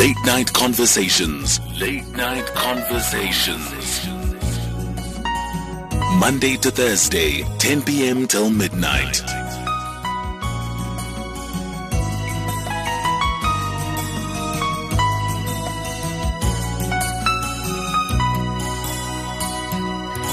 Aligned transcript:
Late 0.00 0.24
Night 0.24 0.50
Conversations. 0.54 1.60
Late 1.78 2.08
Night 2.12 2.46
Conversations. 2.54 4.06
Monday 6.18 6.56
to 6.56 6.70
Thursday, 6.70 7.42
10 7.58 7.82
p.m. 7.82 8.26
till 8.26 8.48
midnight. 8.48 9.20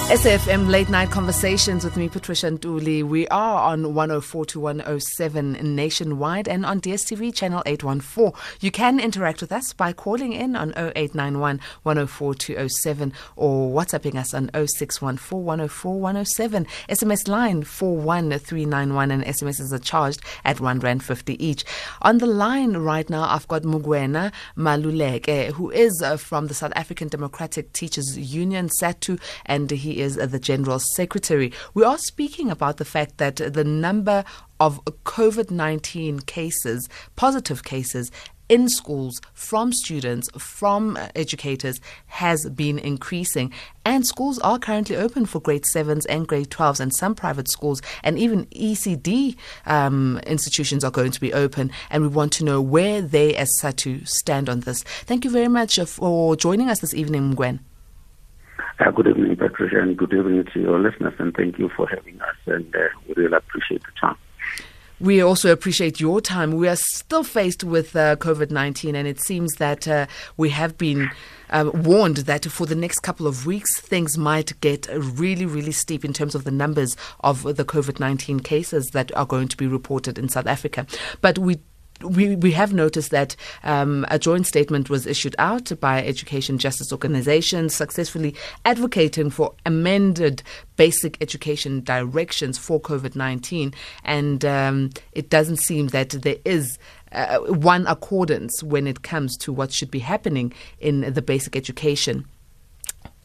SAFM 0.08 0.70
Late 0.70 0.88
Night 0.88 1.12
Conversations 1.12 1.84
with 1.84 1.98
me, 1.98 2.08
Patricia 2.08 2.50
Nduli. 2.50 3.04
We 3.04 3.28
are 3.28 3.74
on 3.74 3.94
104 3.94 4.46
to 4.46 4.60
107 4.62 5.76
nationwide 5.76 6.48
and 6.48 6.66
on 6.66 6.80
DSTV 6.80 7.36
channel 7.36 7.62
814. 7.66 8.32
You 8.62 8.72
can 8.72 9.02
interact 9.02 9.42
with 9.42 9.52
us 9.52 9.74
by 9.74 9.92
calling 9.92 10.32
in 10.32 10.56
on 10.56 10.70
0891 10.78 11.60
104 11.84 12.36
207 12.36 13.12
or 13.36 13.70
WhatsApping 13.70 14.16
us 14.16 14.34
on 14.34 14.50
0614 14.54 15.44
104 15.44 16.00
107. 16.00 16.68
SMS 16.88 17.28
line 17.28 17.64
41391 17.66 19.12
and 19.12 19.26
SMSs 19.26 19.74
are 19.74 19.80
charged 19.80 20.22
at 20.46 20.62
1 20.62 20.80
Rand 20.80 21.04
50 21.04 21.46
each. 21.46 21.66
On 22.04 22.20
the 22.20 22.28
line 22.28 22.78
right 22.78 23.10
now, 23.10 23.24
I've 23.28 23.50
got 23.50 23.64
Mugwena 23.64 24.32
Maluleke, 24.56 25.52
who 25.52 25.70
is 25.70 26.02
uh, 26.02 26.16
from 26.16 26.48
the 26.48 26.54
South 26.54 26.72
African 26.78 27.10
Democratic 27.10 27.74
Teachers 27.74 28.18
Union, 28.18 28.70
SADTU, 28.70 29.20
and 29.46 29.70
he 29.70 29.97
is 30.00 30.16
the 30.16 30.40
General 30.40 30.80
Secretary. 30.80 31.52
We 31.74 31.84
are 31.84 31.98
speaking 31.98 32.50
about 32.50 32.78
the 32.78 32.86
fact 32.86 33.18
that 33.18 33.36
the 33.38 33.64
number 33.64 34.24
of 34.60 34.84
COVID 35.06 35.52
19 35.52 36.22
cases, 36.22 36.90
positive 37.16 37.64
cases, 37.64 38.12
in 38.50 38.70
schools 38.70 39.20
from 39.34 39.74
students, 39.74 40.30
from 40.38 40.98
educators, 41.16 41.80
has 42.08 42.50
been 42.50 42.80
increasing. 42.80 43.52
And 43.86 44.06
schools 44.06 44.40
are 44.40 44.60
currently 44.60 44.96
open 44.96 45.26
for 45.26 45.40
grade 45.40 45.66
sevens 45.66 46.06
and 46.06 46.28
grade 46.28 46.50
12s, 46.50 46.80
and 46.80 46.96
some 46.96 47.16
private 47.16 47.50
schools 47.50 47.82
and 48.04 48.18
even 48.18 48.46
ECD 48.48 49.36
um, 49.66 50.20
institutions 50.26 50.84
are 50.84 50.92
going 50.92 51.12
to 51.12 51.22
be 51.22 51.34
open. 51.34 51.72
And 51.90 52.04
we 52.04 52.10
want 52.10 52.34
to 52.34 52.46
know 52.46 52.62
where 52.62 53.02
they, 53.02 53.36
as 53.36 53.50
SADTU, 53.62 54.08
stand 54.08 54.50
on 54.50 54.62
this. 54.62 54.84
Thank 54.84 55.26
you 55.26 55.32
very 55.32 55.48
much 55.48 55.80
for 55.80 56.36
joining 56.36 56.70
us 56.70 56.80
this 56.80 56.94
evening, 56.94 57.34
Gwen. 57.34 57.60
Uh, 58.80 58.92
good 58.92 59.08
evening, 59.08 59.36
Patricia, 59.36 59.82
and 59.82 59.98
good 59.98 60.14
evening 60.14 60.46
to 60.54 60.60
your 60.60 60.80
listeners, 60.80 61.14
and 61.18 61.34
thank 61.36 61.58
you 61.58 61.68
for 61.76 61.88
having 61.88 62.22
us, 62.22 62.36
and 62.46 62.76
uh, 62.76 62.80
we 63.08 63.16
really 63.16 63.36
appreciate 63.36 63.82
the 63.82 63.92
time. 64.00 64.16
We 65.00 65.22
also 65.22 65.52
appreciate 65.52 66.00
your 66.00 66.22
time. 66.22 66.52
We 66.54 66.68
are 66.68 66.76
still 66.76 67.24
faced 67.24 67.64
with 67.64 67.96
uh, 67.96 68.18
COVID 68.18 68.52
19, 68.52 68.96
and 68.96 69.08
it 69.08 69.20
seems 69.20 69.56
that 69.56 69.88
uh, 69.88 70.06
we 70.38 70.50
have 70.50 70.78
been 70.78 71.10
uh, 71.50 71.72
warned 71.74 72.18
that 72.18 72.46
for 72.46 72.68
the 72.68 72.76
next 72.76 73.00
couple 73.00 73.26
of 73.26 73.48
weeks, 73.48 73.80
things 73.80 74.16
might 74.16 74.60
get 74.62 74.88
really, 74.92 75.48
really 75.48 75.72
steep 75.72 76.06
in 76.06 76.14
terms 76.14 76.36
of 76.36 76.44
the 76.44 76.52
numbers 76.52 76.96
of 77.22 77.44
the 77.44 77.66
COVID 77.66 78.00
19 78.00 78.42
cases 78.42 78.92
that 78.92 79.16
are 79.16 79.26
going 79.26 79.48
to 79.48 79.58
be 79.58 79.66
reported 79.66 80.20
in 80.20 80.30
South 80.30 80.48
Africa. 80.48 80.86
But 81.22 81.40
we 81.40 81.60
we, 82.02 82.36
we 82.36 82.52
have 82.52 82.74
noticed 82.74 83.12
that 83.12 83.36
um, 83.64 84.06
a 84.10 84.20
joint 84.20 84.48
statement 84.48 84.90
was 84.90 85.06
issued 85.06 85.36
out 85.38 85.72
by 85.80 86.04
education 86.04 86.58
justice 86.58 86.92
organizations 86.92 87.74
successfully 87.74 88.36
advocating 88.66 89.30
for 89.30 89.54
amended 89.66 90.44
basic 90.76 91.18
education 91.22 91.84
directions 91.84 92.58
for 92.58 92.80
COVID 92.80 93.16
19. 93.16 93.74
And 94.04 94.46
um, 94.46 94.90
it 95.14 95.30
doesn't 95.30 95.58
seem 95.58 95.88
that 95.88 96.10
there 96.10 96.38
is 96.46 96.78
uh, 97.12 97.40
one 97.40 97.88
accordance 97.88 98.62
when 98.64 98.88
it 98.88 99.02
comes 99.04 99.38
to 99.38 99.54
what 99.54 99.72
should 99.72 99.92
be 99.92 100.00
happening 100.00 100.54
in 100.80 101.14
the 101.14 101.22
basic 101.22 101.56
education. 101.56 102.26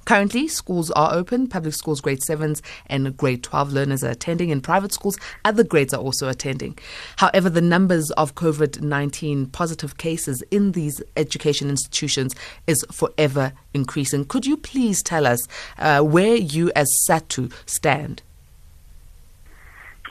Currently, 0.04 0.48
schools 0.48 0.90
are 0.92 1.14
open. 1.14 1.46
Public 1.46 1.74
schools, 1.74 2.00
grade 2.00 2.20
7s 2.20 2.60
and 2.86 3.16
grade 3.16 3.42
12 3.42 3.72
learners 3.72 4.02
are 4.02 4.10
attending. 4.10 4.50
In 4.50 4.60
private 4.60 4.92
schools, 4.92 5.18
other 5.44 5.62
grades 5.62 5.94
are 5.94 6.00
also 6.00 6.28
attending. 6.28 6.76
However, 7.16 7.48
the 7.48 7.60
numbers 7.60 8.10
of 8.12 8.34
COVID 8.34 8.80
19 8.80 9.46
positive 9.46 9.96
cases 9.96 10.42
in 10.50 10.72
these 10.72 11.02
education 11.16 11.70
institutions 11.70 12.34
is 12.66 12.84
forever 12.90 13.52
increasing. 13.74 14.24
Could 14.24 14.46
you 14.46 14.56
please 14.56 15.02
tell 15.02 15.26
us 15.26 15.46
uh, 15.78 16.00
where 16.00 16.34
you, 16.34 16.72
as 16.74 16.88
SADTU, 17.08 17.52
stand? 17.66 18.22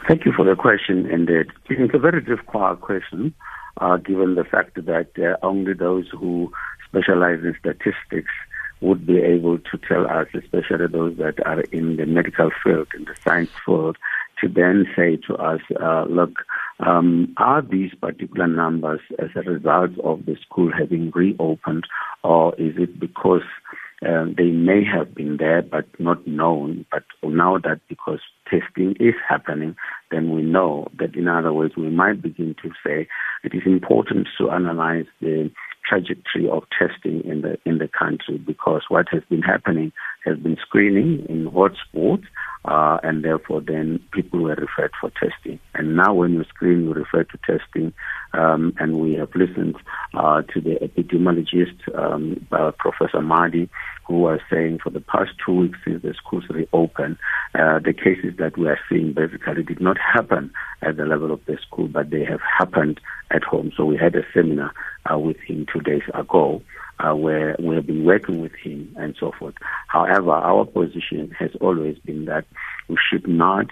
Thank 0.08 0.26
you 0.26 0.32
for 0.32 0.46
the 0.46 0.56
question, 0.56 1.06
and 1.06 1.30
uh, 1.30 1.44
it's 1.70 1.94
a 1.94 2.00
very 2.00 2.22
difficult 2.22 2.82
question, 2.82 3.36
uh, 3.78 3.98
given 3.98 4.36
the 4.36 4.44
fact 4.44 4.84
that 4.86 5.10
uh, 5.20 5.46
only 5.46 5.74
those 5.74 6.08
who 6.10 6.52
specialize 6.88 7.40
in 7.44 7.56
statistics 7.60 8.32
would 8.82 9.06
be 9.06 9.18
able 9.18 9.60
to 9.60 9.78
tell 9.88 10.08
us, 10.08 10.28
especially 10.34 10.88
those 10.88 11.18
that 11.18 11.36
are 11.46 11.62
in 11.72 11.98
the 11.98 12.06
medical 12.06 12.50
field, 12.64 12.88
in 12.96 13.06
the 13.06 13.16
science 13.24 13.52
field, 13.66 13.98
to 14.42 14.50
then 14.50 14.86
say 14.96 15.18
to 15.28 15.36
us, 15.36 15.62
uh, 15.80 16.06
look, 16.10 16.32
um, 16.80 17.34
are 17.38 17.62
these 17.62 17.94
particular 17.94 18.48
numbers 18.48 19.02
as 19.20 19.30
a 19.36 19.42
result 19.42 19.92
of 20.04 20.26
the 20.26 20.36
school 20.42 20.72
having 20.76 21.12
reopened, 21.12 21.86
or 22.24 22.56
is 22.56 22.74
it 22.78 23.00
because 23.00 23.44
um, 24.04 24.34
they 24.36 24.50
may 24.50 24.84
have 24.84 25.14
been 25.14 25.38
there 25.38 25.62
but 25.62 25.86
not 26.00 26.26
known, 26.26 26.86
but 26.92 27.04
now 27.24 27.60
that 27.60 27.80
because 27.88 28.20
testing 28.50 28.96
is 29.00 29.14
happening, 29.28 29.76
then 30.10 30.34
we 30.36 30.42
know 30.42 30.88
that 30.98 31.16
in 31.16 31.28
other 31.28 31.54
words, 31.54 31.76
we 31.78 31.90
might 31.90 32.22
begin 32.22 32.56
to 32.64 32.72
say 32.84 33.08
it 33.44 33.54
is 33.54 33.62
important 33.66 34.28
to 34.40 34.50
analyze 34.50 35.06
the 35.22 35.52
trajectory 35.88 36.50
of 36.50 36.64
testing 36.78 37.22
in 37.26 37.42
the 37.42 37.58
in 37.66 37.78
the 37.78 37.88
country 37.88 38.38
because 38.38 38.84
what 38.90 39.08
has 39.12 39.24
been 39.30 39.42
happening 39.42 39.92
has 40.26 40.38
been 40.38 40.58
screening 40.62 41.26
in 41.28 41.50
hotspots, 41.50 42.26
uh, 42.66 43.00
and 43.04 43.24
therefore 43.24 43.62
then 43.62 44.00
people 44.12 44.42
were 44.42 44.56
referred 44.56 44.92
for 45.00 45.12
testing. 45.12 45.60
And 45.74 45.96
now 45.96 46.14
when 46.14 46.34
you 46.34 46.44
screen, 46.46 46.84
you 46.84 46.94
refer 46.94 47.24
to 47.24 47.38
testing, 47.46 47.94
um, 48.34 48.74
and 48.80 49.00
we 49.00 49.16
have 49.16 49.34
listened 49.36 49.76
uh, 50.14 50.42
to 50.54 50.62
the 50.62 50.76
epidemiologist, 50.82 51.78
um, 51.98 52.46
uh, 52.52 52.72
Professor 52.80 53.20
Madhi, 53.20 53.70
who 54.08 54.20
was 54.20 54.40
saying 54.50 54.80
for 54.80 54.90
the 54.90 55.02
past 55.02 55.32
two 55.46 55.54
weeks 55.54 55.80
since 55.86 56.02
the 56.02 56.14
schools 56.14 56.44
reopened, 56.50 57.18
uh, 57.56 57.80
the 57.80 57.94
cases 57.94 58.36
that 58.38 58.58
we 58.58 58.68
are 58.68 58.80
seeing 58.90 59.14
basically 59.14 59.64
did 59.64 59.82
not 59.82 59.98
happen 59.98 60.52
at 60.82 60.98
the 60.98 61.06
level 61.06 61.32
of 61.32 61.44
the 61.46 61.58
school, 61.58 61.88
but 61.88 62.10
they 62.10 62.24
have 62.24 62.42
happened 62.42 63.00
at 63.32 63.44
home. 63.44 63.72
So 63.76 63.86
we 63.86 63.98
had 63.98 64.16
a 64.16 64.24
seminar 64.34 64.74
uh, 65.12 65.18
with 65.18 65.38
him 65.38 65.66
two 65.72 65.82
days 65.82 66.04
ago. 66.14 66.62
Uh, 67.00 67.16
where 67.16 67.56
we 67.58 67.74
have 67.74 67.88
been 67.88 68.06
working 68.06 68.42
with 68.42 68.54
him 68.54 68.96
and 68.96 69.16
so 69.20 69.32
forth. 69.40 69.56
However, 69.88 70.30
our 70.34 70.66
position 70.66 71.32
has 71.40 71.50
always 71.60 71.98
been 71.98 72.26
that 72.26 72.46
we 72.90 72.96
should 73.10 73.28
not 73.28 73.66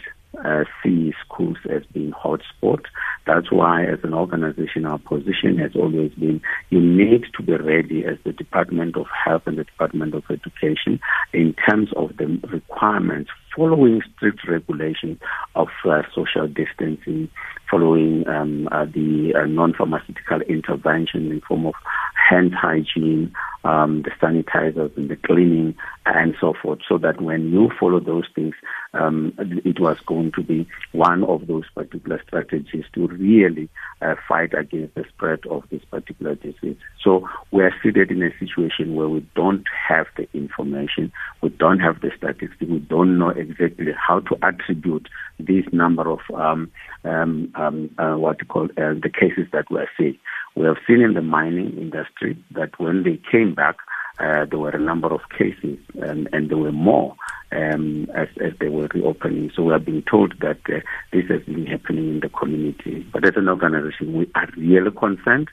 uh, 0.43 0.63
see 0.83 1.13
schools 1.25 1.57
as 1.69 1.83
being 1.93 2.11
hotspot. 2.11 2.85
That's 3.25 3.51
why, 3.51 3.85
as 3.85 3.99
an 4.03 4.13
organization, 4.13 4.85
our 4.85 4.99
position 4.99 5.57
has 5.57 5.71
always 5.75 6.11
been 6.13 6.41
you 6.69 6.79
need 6.79 7.25
to 7.35 7.43
be 7.43 7.53
ready 7.53 8.05
as 8.05 8.17
the 8.23 8.33
Department 8.33 8.95
of 8.95 9.07
Health 9.25 9.43
and 9.45 9.57
the 9.57 9.63
Department 9.63 10.13
of 10.13 10.23
Education 10.29 10.99
in 11.33 11.55
terms 11.67 11.89
of 11.95 12.17
the 12.17 12.39
requirements 12.51 13.31
following 13.55 14.01
strict 14.15 14.47
regulations 14.47 15.17
of 15.55 15.67
uh, 15.85 16.01
social 16.15 16.47
distancing, 16.47 17.29
following 17.69 18.27
um, 18.27 18.69
uh, 18.71 18.85
the 18.85 19.33
uh, 19.35 19.45
non-pharmaceutical 19.45 20.41
intervention 20.41 21.31
in 21.31 21.41
form 21.41 21.65
of 21.65 21.73
hand 22.29 22.53
hygiene, 22.53 23.33
um, 23.63 24.03
the 24.03 24.11
sanitizers 24.21 24.95
and 24.95 25.09
the 25.09 25.15
cleaning 25.15 25.75
and 26.05 26.35
so 26.39 26.53
forth, 26.61 26.79
so 26.87 26.97
that 26.97 27.21
when 27.21 27.51
you 27.51 27.69
follow 27.79 27.99
those 27.99 28.25
things, 28.33 28.53
um, 28.93 29.33
it 29.37 29.79
was 29.79 29.97
going 30.05 30.31
to 30.33 30.41
be 30.41 30.67
one 30.91 31.23
of 31.23 31.47
those 31.47 31.65
particular 31.75 32.21
strategies 32.25 32.85
to 32.93 33.07
really 33.07 33.69
uh, 34.01 34.15
fight 34.27 34.53
against 34.53 34.95
the 34.95 35.05
spread 35.09 35.39
of 35.49 35.63
this 35.69 35.83
particular 35.91 36.35
disease. 36.35 36.77
So 37.03 37.27
we 37.51 37.63
are 37.63 37.73
seated 37.83 38.11
in 38.11 38.23
a 38.23 38.37
situation 38.39 38.95
where 38.95 39.09
we 39.09 39.25
don't 39.35 39.65
have 39.87 40.07
the 40.17 40.27
information, 40.33 41.11
we 41.41 41.49
don't 41.49 41.79
have 41.79 42.01
the 42.01 42.11
statistics, 42.17 42.53
we 42.61 42.79
don't 42.79 43.17
know 43.19 43.29
exactly 43.29 43.91
how 43.95 44.21
to 44.21 44.37
attribute 44.41 45.07
this 45.39 45.65
number 45.71 46.09
of 46.09 46.19
um, 46.33 46.71
um, 47.03 47.51
um, 47.55 47.89
uh, 47.97 48.15
what 48.15 48.37
you 48.41 48.47
call 48.47 48.65
uh, 48.65 48.93
the 49.01 49.11
cases 49.13 49.47
that 49.51 49.69
we 49.69 49.79
are 49.79 49.89
seeing. 49.97 50.17
We 50.55 50.65
have 50.65 50.77
seen 50.87 51.01
in 51.01 51.13
the 51.13 51.21
mining 51.21 51.77
industry 51.77 52.37
that 52.51 52.79
when 52.79 53.03
they 53.03 53.19
came 53.31 53.53
back, 53.53 53.77
uh, 54.19 54.45
there 54.45 54.59
were 54.59 54.69
a 54.69 54.79
number 54.79 55.13
of 55.13 55.21
cases, 55.37 55.77
and, 56.01 56.27
and 56.33 56.49
there 56.49 56.57
were 56.57 56.71
more 56.71 57.15
um, 57.51 58.09
as, 58.13 58.27
as 58.41 58.53
they 58.59 58.67
were 58.67 58.87
reopening. 58.93 59.51
So 59.55 59.63
we 59.63 59.73
have 59.73 59.85
been 59.85 60.03
told 60.03 60.39
that 60.41 60.59
uh, 60.67 60.79
this 61.11 61.27
has 61.29 61.43
been 61.43 61.65
happening 61.65 62.09
in 62.09 62.19
the 62.19 62.29
community. 62.29 63.05
But 63.11 63.25
as 63.25 63.35
an 63.35 63.47
organization, 63.47 64.17
we 64.17 64.29
are 64.35 64.49
really 64.57 64.91
concerned. 64.91 65.49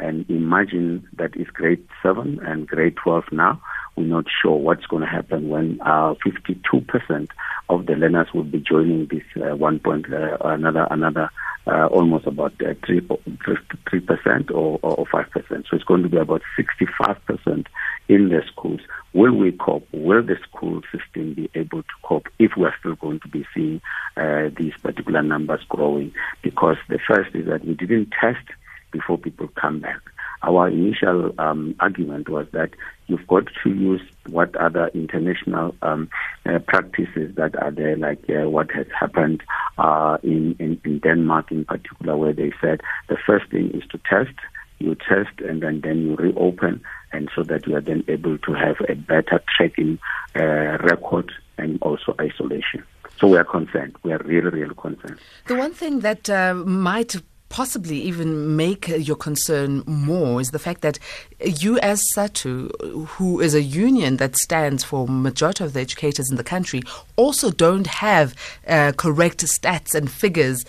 And 0.00 0.28
imagine 0.30 1.06
that 1.18 1.36
is 1.36 1.46
grade 1.48 1.86
7 2.02 2.40
and 2.42 2.66
grade 2.66 2.96
12 2.96 3.24
now. 3.32 3.60
We're 3.96 4.04
not 4.04 4.24
sure 4.42 4.56
what's 4.56 4.86
going 4.86 5.02
to 5.02 5.08
happen 5.08 5.48
when 5.48 5.80
uh, 5.82 6.14
52% 6.24 7.28
of 7.68 7.86
the 7.86 7.92
learners 7.92 8.28
will 8.32 8.44
be 8.44 8.58
joining 8.58 9.06
this 9.06 9.22
uh, 9.36 9.56
one 9.56 9.78
point, 9.78 10.06
uh, 10.12 10.38
another, 10.40 10.86
another 10.90 11.30
uh, 11.66 11.86
almost 11.86 12.26
about 12.26 12.52
uh, 12.62 12.74
3, 12.86 13.00
3% 13.00 14.50
or, 14.50 14.78
or 14.82 15.06
5%. 15.06 15.44
So 15.48 15.76
it's 15.76 15.84
going 15.84 16.02
to 16.02 16.08
be 16.08 16.16
about 16.16 16.42
65% 16.58 17.66
in 18.08 18.28
the 18.28 18.42
schools. 18.50 18.80
Will 19.12 19.34
we 19.34 19.52
cope? 19.52 19.86
Will 19.92 20.22
the 20.22 20.36
school 20.48 20.82
system 20.90 21.34
be 21.34 21.50
able 21.54 21.82
to 21.82 21.94
cope 22.02 22.28
if 22.38 22.52
we're 22.56 22.74
still 22.78 22.94
going 22.96 23.20
to 23.20 23.28
be 23.28 23.46
seeing 23.54 23.80
uh, 24.16 24.48
these 24.56 24.72
particular 24.82 25.22
numbers 25.22 25.60
growing? 25.68 26.12
Because 26.42 26.76
the 26.88 26.98
first 27.06 27.34
is 27.34 27.46
that 27.46 27.64
we 27.64 27.74
didn't 27.74 28.12
test 28.18 28.46
before 28.90 29.18
people 29.18 29.48
come 29.60 29.80
back. 29.80 30.00
Our 30.42 30.68
initial 30.68 31.34
um, 31.38 31.74
argument 31.80 32.28
was 32.28 32.46
that 32.52 32.70
you've 33.08 33.26
got 33.26 33.44
to 33.62 33.70
use 33.70 34.00
what 34.28 34.56
other 34.56 34.88
international 34.94 35.74
um, 35.82 36.08
uh, 36.46 36.58
practices 36.60 37.34
that 37.34 37.54
are 37.60 37.70
there, 37.70 37.96
like 37.96 38.22
uh, 38.30 38.48
what 38.48 38.70
has 38.72 38.86
happened 38.98 39.42
uh, 39.76 40.16
in, 40.22 40.56
in, 40.58 40.80
in 40.84 40.98
Denmark 41.00 41.50
in 41.50 41.66
particular, 41.66 42.16
where 42.16 42.32
they 42.32 42.52
said 42.60 42.80
the 43.08 43.18
first 43.26 43.50
thing 43.50 43.70
is 43.72 43.82
to 43.90 43.98
test, 44.08 44.34
you 44.78 44.94
test, 44.94 45.40
and 45.46 45.62
then, 45.62 45.82
then 45.82 45.98
you 46.00 46.16
reopen, 46.16 46.80
and 47.12 47.28
so 47.34 47.42
that 47.42 47.66
you 47.66 47.76
are 47.76 47.82
then 47.82 48.02
able 48.08 48.38
to 48.38 48.54
have 48.54 48.76
a 48.88 48.94
better 48.94 49.42
tracking 49.56 49.98
uh, 50.36 50.78
record 50.78 51.30
and 51.58 51.78
also 51.82 52.14
isolation. 52.18 52.82
So 53.20 53.26
we 53.26 53.36
are 53.36 53.44
concerned. 53.44 53.94
We 54.02 54.12
are 54.12 54.22
really, 54.24 54.48
really 54.48 54.74
concerned. 54.74 55.18
The 55.46 55.56
one 55.56 55.74
thing 55.74 56.00
that 56.00 56.30
uh, 56.30 56.54
might 56.54 57.14
possibly 57.50 58.00
even 58.00 58.56
make 58.56 58.88
your 58.88 59.16
concern 59.16 59.82
more 59.86 60.40
is 60.40 60.52
the 60.52 60.58
fact 60.58 60.80
that 60.80 60.98
you, 61.44 61.78
as 61.80 62.02
SADTU, 62.14 63.06
who 63.08 63.40
is 63.40 63.54
a 63.54 63.60
union 63.60 64.16
that 64.16 64.36
stands 64.36 64.82
for 64.82 65.06
majority 65.06 65.64
of 65.64 65.74
the 65.74 65.80
educators 65.80 66.30
in 66.30 66.36
the 66.36 66.44
country, 66.44 66.80
also 67.16 67.50
don't 67.50 67.88
have 67.88 68.34
uh, 68.66 68.92
correct 68.96 69.44
stats 69.44 69.94
and 69.94 70.10
figures 70.10 70.64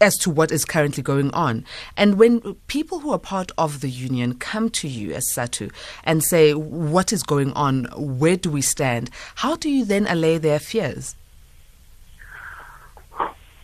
as 0.00 0.16
to 0.16 0.30
what 0.30 0.52
is 0.52 0.64
currently 0.64 1.02
going 1.02 1.30
on. 1.32 1.64
And 1.96 2.18
when 2.18 2.54
people 2.66 2.98
who 2.98 3.12
are 3.12 3.18
part 3.18 3.50
of 3.56 3.80
the 3.80 3.90
union 3.90 4.34
come 4.34 4.70
to 4.70 4.88
you 4.88 5.12
as 5.12 5.32
SADTU 5.32 5.72
and 6.04 6.22
say, 6.22 6.52
What 6.52 7.12
is 7.12 7.22
going 7.22 7.52
on? 7.52 7.84
Where 7.96 8.36
do 8.36 8.50
we 8.50 8.62
stand? 8.62 9.10
How 9.36 9.56
do 9.56 9.70
you 9.70 9.84
then 9.84 10.06
allay 10.06 10.38
their 10.38 10.58
fears? 10.58 11.14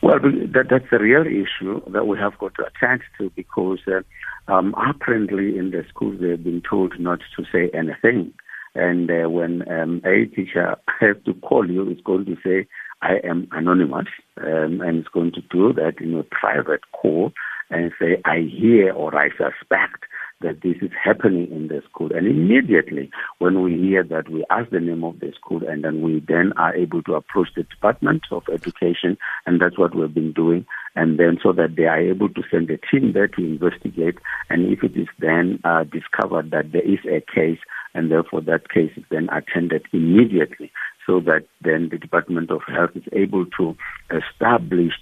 Well, 0.05 0.19
that, 0.21 0.67
that's 0.69 0.93
a 0.93 0.99
real 0.99 1.23
issue 1.23 1.81
that 1.91 2.07
we 2.07 2.19
have 2.19 2.37
got 2.39 2.55
to 2.57 2.67
attend 2.67 3.01
to 3.17 3.31
because 3.35 3.79
uh, 3.89 4.53
um, 4.53 4.75
apparently 4.75 5.57
in 5.57 5.71
the 5.71 5.83
schools 5.89 6.19
they've 6.21 6.45
been 6.45 6.61
told 6.61 7.01
not 7.01 7.21
to 7.35 7.45
say 7.51 7.71
anything. 7.73 8.35
And 8.75 9.11
uh, 9.11 9.31
when 9.31 9.67
um, 9.67 10.03
a 10.05 10.27
teacher 10.27 10.77
has 11.01 11.17
to 11.25 11.33
call 11.33 11.71
you, 11.71 11.89
it's 11.89 12.03
going 12.03 12.27
to 12.27 12.37
say, 12.45 12.69
I 13.01 13.15
am 13.27 13.49
anonymous, 13.53 14.09
um, 14.43 14.83
and 14.83 14.99
it's 14.99 15.09
going 15.09 15.33
to 15.33 15.41
do 15.51 15.73
that 15.73 15.95
in 15.99 16.19
a 16.19 16.23
private 16.23 16.83
call 16.93 17.33
and 17.71 17.91
say, 17.99 18.21
I 18.27 18.41
hear 18.41 18.93
or 18.93 19.17
I 19.17 19.31
suspect 19.31 20.05
that 20.41 20.61
this 20.63 20.77
is 20.83 20.91
happening 21.03 21.51
in 21.51 21.69
the 21.69 21.83
school. 21.89 22.11
And 22.15 22.27
immediately 22.27 23.11
when 23.39 23.63
we 23.63 23.77
hear 23.77 24.03
that, 24.05 24.29
we 24.29 24.45
ask 24.51 24.71
the 24.71 24.81
name 24.81 25.05
of 25.05 25.21
the 25.21 25.33
school 25.33 25.63
and 25.67 25.85
then 25.85 26.03
we 26.03 26.23
then 26.27 26.53
are 26.57 26.75
able 26.75 27.03
to 27.05 27.15
approach 27.15 27.49
the 27.57 27.63
Department 27.65 28.23
of 28.31 28.43
Education 28.53 29.17
and 29.47 29.61
that's 29.61 29.79
what 29.79 29.95
we've 29.95 30.13
been 30.13 30.33
doing. 30.33 30.67
And 30.97 31.19
then 31.19 31.39
so 31.43 31.53
that 31.53 31.77
they 31.77 31.85
are 31.85 32.01
able 32.01 32.29
to 32.29 32.43
send 32.51 32.71
a 32.71 32.79
team 32.79 33.13
there 33.13 33.29
to 33.29 33.43
investigate. 33.43 34.19
And 34.51 34.73
if 34.73 34.85
it 34.85 34.97
is 34.97 35.09
then 35.19 35.61
uh, 35.65 35.85
discovered 35.85 36.51
that 36.51 36.73
there 36.73 36.87
is 36.87 37.01
a 37.07 37.21
case 37.21 37.59
and 37.95 38.11
therefore 38.11 38.41
that 38.43 38.71
case 38.71 38.93
is 38.97 39.05
then 39.11 39.29
attended 39.31 39.87
immediately 39.93 40.73
so 41.07 41.21
that 41.21 41.47
then 41.63 41.89
the 41.91 41.99
Department 41.99 42.51
of 42.51 42.63
Health 42.67 42.91
is 42.95 43.05
able 43.13 43.47
to 43.59 43.77
establish 44.11 44.93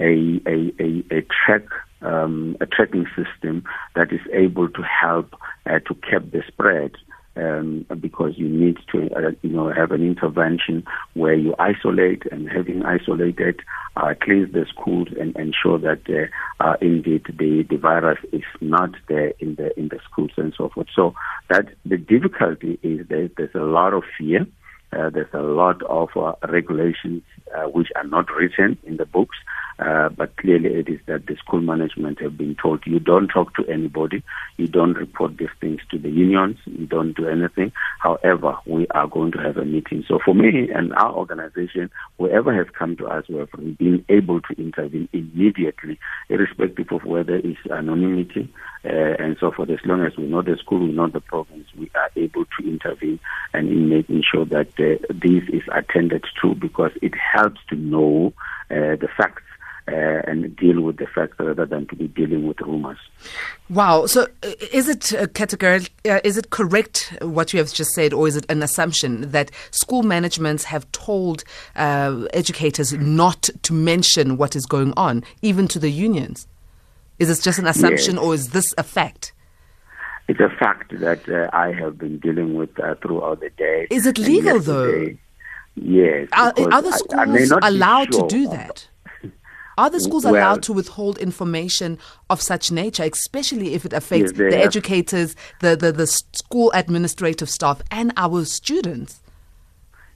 a, 0.00 0.40
a, 0.46 0.72
a, 0.80 1.18
a 1.18 1.22
track 1.22 1.62
um, 2.02 2.56
a 2.60 2.66
tracking 2.66 3.06
system 3.16 3.64
that 3.94 4.12
is 4.12 4.20
able 4.32 4.68
to 4.68 4.82
help 4.82 5.34
uh, 5.66 5.78
to 5.80 5.94
cap 5.94 6.22
the 6.32 6.42
spread. 6.46 6.92
Um, 7.36 7.86
because 8.00 8.32
you 8.36 8.48
need 8.48 8.78
to, 8.90 9.08
uh, 9.14 9.30
you 9.42 9.50
know, 9.50 9.72
have 9.72 9.92
an 9.92 10.04
intervention 10.04 10.82
where 11.14 11.34
you 11.34 11.54
isolate 11.60 12.24
and 12.32 12.48
having 12.50 12.82
isolated, 12.82 13.60
uh, 13.96 14.14
cleanse 14.20 14.52
the 14.52 14.66
schools 14.68 15.06
and 15.20 15.36
ensure 15.36 15.78
that 15.78 16.00
uh, 16.08 16.64
uh, 16.64 16.74
indeed 16.80 17.26
the, 17.26 17.64
the 17.70 17.76
virus 17.76 18.18
is 18.32 18.42
not 18.60 18.90
there 19.08 19.34
in 19.38 19.54
the 19.54 19.78
in 19.78 19.86
the 19.86 20.00
schools 20.10 20.32
and 20.36 20.52
so 20.58 20.68
forth. 20.68 20.88
So 20.92 21.14
that 21.48 21.68
the 21.86 21.96
difficulty 21.96 22.76
is 22.82 23.06
that 23.06 23.30
there's 23.36 23.54
a 23.54 23.58
lot 23.58 23.94
of 23.94 24.02
fear. 24.18 24.44
Uh, 24.92 25.10
there's 25.10 25.32
a 25.32 25.42
lot 25.42 25.80
of 25.84 26.08
uh, 26.16 26.32
regulations 26.48 27.22
uh, 27.56 27.68
which 27.68 27.88
are 27.94 28.06
not 28.06 28.26
written 28.32 28.78
in 28.84 28.96
the 28.96 29.06
books. 29.06 29.36
Uh, 29.78 30.08
but 30.08 30.36
clearly 30.36 30.70
it 30.70 30.88
is 30.88 30.98
that 31.06 31.26
the 31.26 31.36
school 31.36 31.60
management 31.60 32.20
have 32.20 32.36
been 32.36 32.56
told 32.56 32.84
you 32.84 32.98
don't 32.98 33.28
talk 33.28 33.54
to 33.54 33.64
anybody, 33.68 34.22
you 34.56 34.66
don't 34.66 34.94
report 34.94 35.36
these 35.36 35.48
things 35.60 35.80
to 35.88 35.98
the 35.98 36.10
unions, 36.10 36.58
you 36.64 36.86
don't 36.86 37.16
do 37.16 37.28
anything. 37.28 37.70
However, 38.00 38.56
we 38.66 38.88
are 38.88 39.06
going 39.06 39.30
to 39.32 39.38
have 39.38 39.56
a 39.56 39.64
meeting. 39.64 40.04
So 40.08 40.18
for 40.24 40.34
me 40.34 40.68
and 40.74 40.92
our 40.94 41.12
organization, 41.12 41.90
whoever 42.18 42.52
has 42.52 42.66
come 42.76 42.96
to 42.96 43.06
us, 43.06 43.28
we 43.28 43.36
have 43.36 43.52
been 43.78 44.04
able 44.08 44.40
to 44.40 44.54
intervene 44.58 45.08
immediately, 45.12 46.00
irrespective 46.28 46.90
of 46.90 47.04
whether 47.04 47.36
it's 47.36 47.60
anonymity 47.70 48.52
uh, 48.84 48.88
and 48.88 49.36
so 49.38 49.52
forth. 49.52 49.70
As 49.70 49.78
long 49.84 50.04
as 50.04 50.16
we 50.16 50.24
know 50.24 50.42
the 50.42 50.56
school, 50.56 50.80
we 50.80 50.92
know 50.92 51.06
the 51.06 51.20
province, 51.20 51.68
we 51.76 51.88
are 51.94 52.10
able 52.16 52.44
to 52.44 52.68
intervene 52.68 53.20
and 53.52 53.68
in 53.68 53.88
making 53.88 54.24
sure 54.28 54.44
that 54.46 54.68
uh, 54.80 55.06
this 55.10 55.44
is 55.52 55.62
attended 55.72 56.24
to 56.42 56.56
because 56.56 56.90
it 57.00 57.14
helps 57.14 57.60
to 57.68 57.76
know 57.76 58.32
uh, 58.70 58.96
the 58.96 59.08
facts 59.16 59.42
uh, 59.88 60.22
and 60.26 60.54
deal 60.56 60.80
with 60.82 60.98
the 60.98 61.06
facts 61.06 61.36
rather 61.38 61.64
than 61.64 61.86
to 61.86 61.96
be 61.96 62.08
dealing 62.08 62.46
with 62.46 62.60
rumors. 62.60 62.98
Wow. 63.70 64.06
So, 64.06 64.26
uh, 64.42 64.52
is 64.72 64.88
it 64.88 65.12
a 65.12 65.26
category? 65.26 65.86
Uh, 66.04 66.20
is 66.24 66.36
it 66.36 66.50
correct 66.50 67.16
what 67.22 67.52
you 67.52 67.58
have 67.58 67.72
just 67.72 67.92
said, 67.92 68.12
or 68.12 68.28
is 68.28 68.36
it 68.36 68.44
an 68.48 68.62
assumption 68.62 69.30
that 69.30 69.50
school 69.70 70.02
managements 70.02 70.64
have 70.64 70.90
told 70.92 71.44
uh, 71.76 72.26
educators 72.32 72.92
not 72.92 73.48
to 73.62 73.72
mention 73.72 74.36
what 74.36 74.54
is 74.54 74.66
going 74.66 74.92
on, 74.96 75.24
even 75.42 75.66
to 75.68 75.78
the 75.78 75.90
unions? 75.90 76.46
Is 77.18 77.28
this 77.28 77.40
just 77.40 77.58
an 77.58 77.66
assumption, 77.66 78.16
yes. 78.16 78.24
or 78.24 78.34
is 78.34 78.50
this 78.50 78.74
a 78.78 78.82
fact? 78.82 79.32
It's 80.28 80.40
a 80.40 80.50
fact 80.50 80.98
that 81.00 81.26
uh, 81.28 81.48
I 81.54 81.72
have 81.72 81.96
been 81.96 82.18
dealing 82.18 82.54
with 82.54 82.78
uh, 82.78 82.94
throughout 82.96 83.40
the 83.40 83.50
day. 83.50 83.86
Is 83.90 84.06
it 84.06 84.18
legal 84.18 84.60
though? 84.60 85.08
Yes. 85.74 86.28
Are, 86.32 86.52
are 86.72 86.82
the 86.82 86.92
schools 86.92 87.52
allowed 87.62 88.12
sure. 88.12 88.28
to 88.28 88.36
do 88.36 88.48
that? 88.48 88.88
Are 89.78 89.88
the 89.88 90.00
schools 90.00 90.24
well, 90.24 90.34
allowed 90.34 90.64
to 90.64 90.72
withhold 90.72 91.18
information 91.18 91.98
of 92.30 92.42
such 92.42 92.72
nature, 92.72 93.04
especially 93.04 93.74
if 93.74 93.86
it 93.86 93.92
affects 93.92 94.32
yes, 94.32 94.36
the 94.36 94.44
have. 94.46 94.66
educators, 94.66 95.36
the, 95.60 95.76
the, 95.76 95.92
the 95.92 96.08
school 96.08 96.72
administrative 96.74 97.48
staff, 97.48 97.80
and 97.92 98.12
our 98.16 98.44
students? 98.44 99.20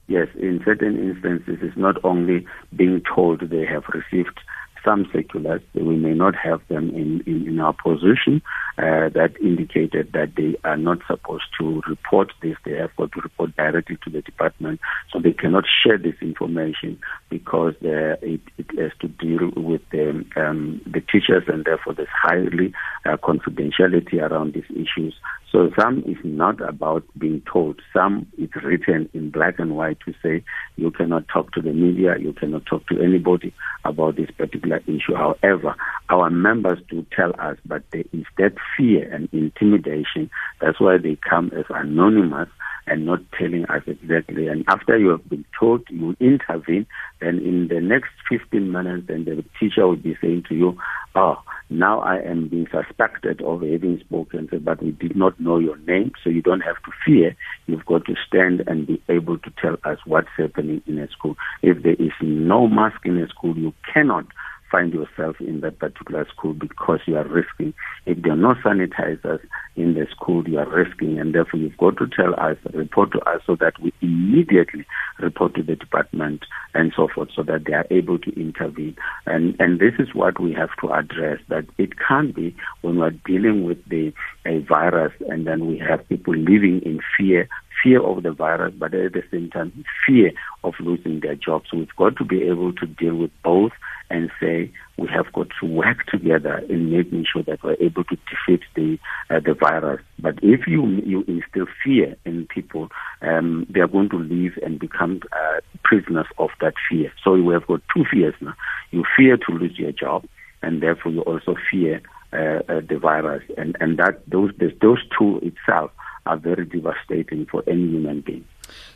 Yes, 0.09 0.27
in 0.35 0.61
certain 0.65 0.99
instances, 0.99 1.59
it's 1.63 1.77
not 1.77 2.05
only 2.05 2.45
being 2.75 3.03
told 3.15 3.39
they 3.51 3.65
have 3.65 3.85
received 3.95 4.41
some 4.85 5.09
circulars. 5.13 5.63
We 5.75 5.95
may 5.95 6.13
not 6.13 6.35
have 6.35 6.61
them 6.67 6.91
in, 6.91 7.23
in, 7.25 7.47
in 7.47 7.61
our 7.61 7.73
position 7.73 8.43
uh, 8.79 9.09
that 9.11 9.35
indicated 9.41 10.12
that 10.12 10.35
they 10.37 10.57
are 10.64 10.76
not 10.76 10.99
supposed 11.07 11.45
to 11.59 11.83
report 11.87 12.33
this. 12.43 12.57
They 12.64 12.76
have 12.76 12.95
got 12.97 13.12
to 13.12 13.21
report 13.21 13.55
directly 13.57 13.99
to 14.05 14.11
the 14.11 14.23
department. 14.23 14.81
So 15.12 15.19
they 15.21 15.33
cannot 15.33 15.64
share 15.83 15.99
this 15.99 16.17
information 16.21 16.99
because 17.29 17.75
uh, 17.85 18.17
it, 18.23 18.41
it, 18.59 18.79
has 18.79 18.93
to 19.00 19.09
deal 19.09 19.50
with 19.57 19.83
the, 19.91 20.25
um, 20.37 20.81
the 20.87 21.00
teachers 21.00 21.45
and 21.49 21.64
therefore 21.64 21.95
there's 21.95 22.09
highly 22.11 22.73
uh, 23.05 23.17
confidentiality 23.17 24.21
around 24.21 24.55
these 24.55 24.71
issues. 24.71 25.14
So 25.52 25.71
some 25.79 26.02
is 26.07 26.17
not 26.25 26.67
about 26.67 27.05
being 27.19 27.43
told. 27.52 27.81
Some 27.93 28.26
is 28.38 28.49
written 28.64 29.11
in 29.12 29.31
black 29.31 29.59
and 29.59 29.76
white 29.76 29.99
to 30.07 30.14
say 30.23 30.43
you 30.76 30.91
cannot 30.91 31.29
talk 31.29 31.52
to 31.52 31.61
the 31.61 31.75
media, 31.75 32.17
you 32.19 32.33
cannot 32.33 32.64
talk 32.64 32.87
to 32.88 32.99
anybody 33.02 33.52
about 33.85 34.17
this 34.17 34.31
particular 34.31 34.79
issue. 34.87 35.14
However, 35.14 35.75
our 36.09 36.31
members 36.31 36.79
do 36.88 37.05
tell 37.14 37.35
us, 37.38 37.59
but 37.67 37.83
there 37.93 38.05
is 38.14 38.25
that 38.38 38.55
fear 38.76 39.12
and 39.12 39.28
intimidation. 39.33 40.31
That's 40.61 40.81
why 40.81 40.99
they 40.99 41.16
come 41.28 41.52
as 41.57 41.64
anonymous 41.71 42.49
and 42.87 43.07
not 43.07 43.21
telling 43.38 43.64
us 43.66 43.83
exactly. 43.87 44.49
And 44.49 44.64
after 44.69 44.99
you 44.99 45.11
have 45.11 45.28
been 45.28 45.45
told, 45.59 45.83
you 45.88 46.16
intervene, 46.21 46.87
then 47.21 47.38
in 47.38 47.69
the 47.69 47.81
next 47.81 48.11
15 48.28 48.73
minutes, 48.73 49.07
then 49.07 49.25
the 49.25 49.45
teacher 49.59 49.87
will 49.87 49.97
be 49.97 50.16
saying 50.21 50.45
to 50.49 50.54
you, 50.54 50.76
oh, 51.14 51.38
now 51.71 52.00
I 52.00 52.19
am 52.19 52.49
being 52.49 52.66
suspected 52.71 53.40
of 53.40 53.62
having 53.62 54.00
spoken, 54.00 54.49
but 54.62 54.83
we 54.83 54.90
did 54.90 55.16
not 55.16 55.38
know 55.40 55.59
your 55.59 55.78
name, 55.78 56.12
so 56.23 56.28
you 56.28 56.42
don't 56.42 56.61
have 56.61 56.76
to 56.85 56.90
fear. 57.04 57.37
You've 57.66 57.87
got 57.87 58.04
to 58.07 58.14
stand 58.26 58.64
and 58.66 58.87
be 58.87 59.02
able 59.09 59.38
to 59.38 59.52
tell 59.61 59.76
us 59.85 59.99
what's 60.04 60.28
happening 60.37 60.83
in 60.87 60.99
a 60.99 61.09
school. 61.09 61.37
If 61.62 61.83
there 61.83 61.95
is 61.95 62.12
no 62.21 62.66
mask 62.66 63.07
in 63.07 63.19
a 63.19 63.28
school, 63.28 63.57
you 63.57 63.73
cannot 63.92 64.26
find 64.73 64.93
yourself 64.95 65.37
in 65.38 65.61
that 65.61 65.79
particular 65.79 66.26
school 66.35 66.55
because 66.55 67.00
you 67.07 67.17
are 67.17 67.29
risking. 67.29 67.75
If 68.07 68.23
there 68.23 68.33
are 68.33 68.37
no 68.37 68.55
sanitizers 68.55 69.41
in 69.76 69.95
the 69.95 70.07
school, 70.11 70.49
you 70.49 70.59
are 70.59 70.69
risking, 70.69 71.21
and 71.21 71.35
therefore 71.35 71.61
you've 71.61 71.76
got 71.76 71.99
to 71.99 72.07
tell 72.09 72.35
us, 72.41 72.57
report 72.73 73.12
to 73.12 73.21
us, 73.21 73.43
so 73.47 73.55
that 73.57 73.79
we 73.81 73.93
immediately 74.00 74.87
report 75.21 75.55
to 75.55 75.62
the 75.62 75.76
department 75.76 76.45
and 76.75 76.93
so 76.97 77.07
forth, 77.14 77.29
so 77.37 77.43
that 77.43 77.67
they 77.67 77.75
are 77.75 77.87
able 77.91 78.19
to 78.19 78.31
intervene. 78.41 78.97
And 79.26 79.55
and 79.61 79.79
this 79.79 79.95
is 79.99 80.14
what 80.14 80.41
we 80.41 80.52
have 80.55 80.71
to 80.81 80.93
address. 80.93 81.38
That 81.49 81.67
it 81.76 81.91
can't 81.99 82.35
be 82.35 82.57
when 82.81 82.99
we're 82.99 83.11
dealing 83.11 83.64
with 83.64 83.79
the 83.88 84.12
a 84.47 84.61
virus, 84.61 85.12
and 85.29 85.47
then 85.47 85.67
we 85.67 85.79
have 85.79 86.09
people 86.09 86.35
living 86.35 86.81
in 86.85 87.00
fear, 87.17 87.49
fear 87.83 88.03
of 88.03 88.23
the 88.23 88.33
virus, 88.33 88.75
but 88.77 88.95
at 88.95 89.12
the 89.12 89.23
same 89.31 89.51
time, 89.51 89.85
fear 90.07 90.33
of 90.65 90.75
losing 90.81 91.21
their 91.21 91.35
jobs. 91.35 91.67
So 91.71 91.79
We've 91.79 91.97
got 91.97 92.17
to 92.17 92.25
be 92.25 92.43
able 92.45 92.73
to 92.75 92.87
deal 92.87 93.17
with 93.17 93.31
both 93.43 93.73
and 94.12 94.31
say 94.41 94.71
we 94.99 95.09
have 95.09 95.33
got 95.33 95.49
to 95.61 95.67
work 95.67 96.07
together 96.07 96.59
in 96.69 96.93
making 96.93 97.25
sure 97.33 97.43
that 97.45 97.62
we're 97.62 97.77
able 97.81 98.05
to 98.05 98.17
defeat 98.31 98.61
the 98.77 98.99
uh, 99.31 99.41
the 99.41 99.55
virus. 99.55 100.03
But 100.19 100.35
if 100.43 100.67
you 100.67 100.87
you 100.87 101.25
instill 101.27 101.67
fear 101.83 102.17
in 102.25 102.47
people, 102.47 102.91
um, 103.23 103.67
they 103.71 103.81
are 103.81 103.89
going 103.89 104.11
to 104.11 104.19
leave 104.19 104.59
and 104.62 104.79
become 104.79 105.23
uh, 105.33 105.61
prisoners 105.83 106.27
of 106.39 106.51
that 106.61 106.75
fear. 106.89 107.12
So 107.25 107.33
we 107.33 107.55
have 107.55 107.67
got 107.67 107.81
two 107.95 108.05
fears 108.11 108.35
now. 108.41 108.55
You 108.91 109.05
fear 109.17 109.37
to 109.39 109.53
lose 109.53 109.79
your 109.79 109.93
job, 109.93 110.27
and 110.62 110.83
therefore 110.83 111.12
you 111.12 111.23
also 111.23 111.57
fear 111.71 112.03
uh, 112.33 112.61
uh, 112.69 112.81
the 112.87 112.99
virus, 113.01 113.43
and 113.57 113.77
and 113.81 113.99
that 113.99 114.23
those 114.29 114.53
those 114.81 115.03
two 115.19 115.41
itself 115.43 115.91
are 116.26 116.37
very 116.37 116.64
devastating 116.64 117.47
for 117.47 117.62
any 117.67 117.88
human 117.88 118.21
being. 118.21 118.45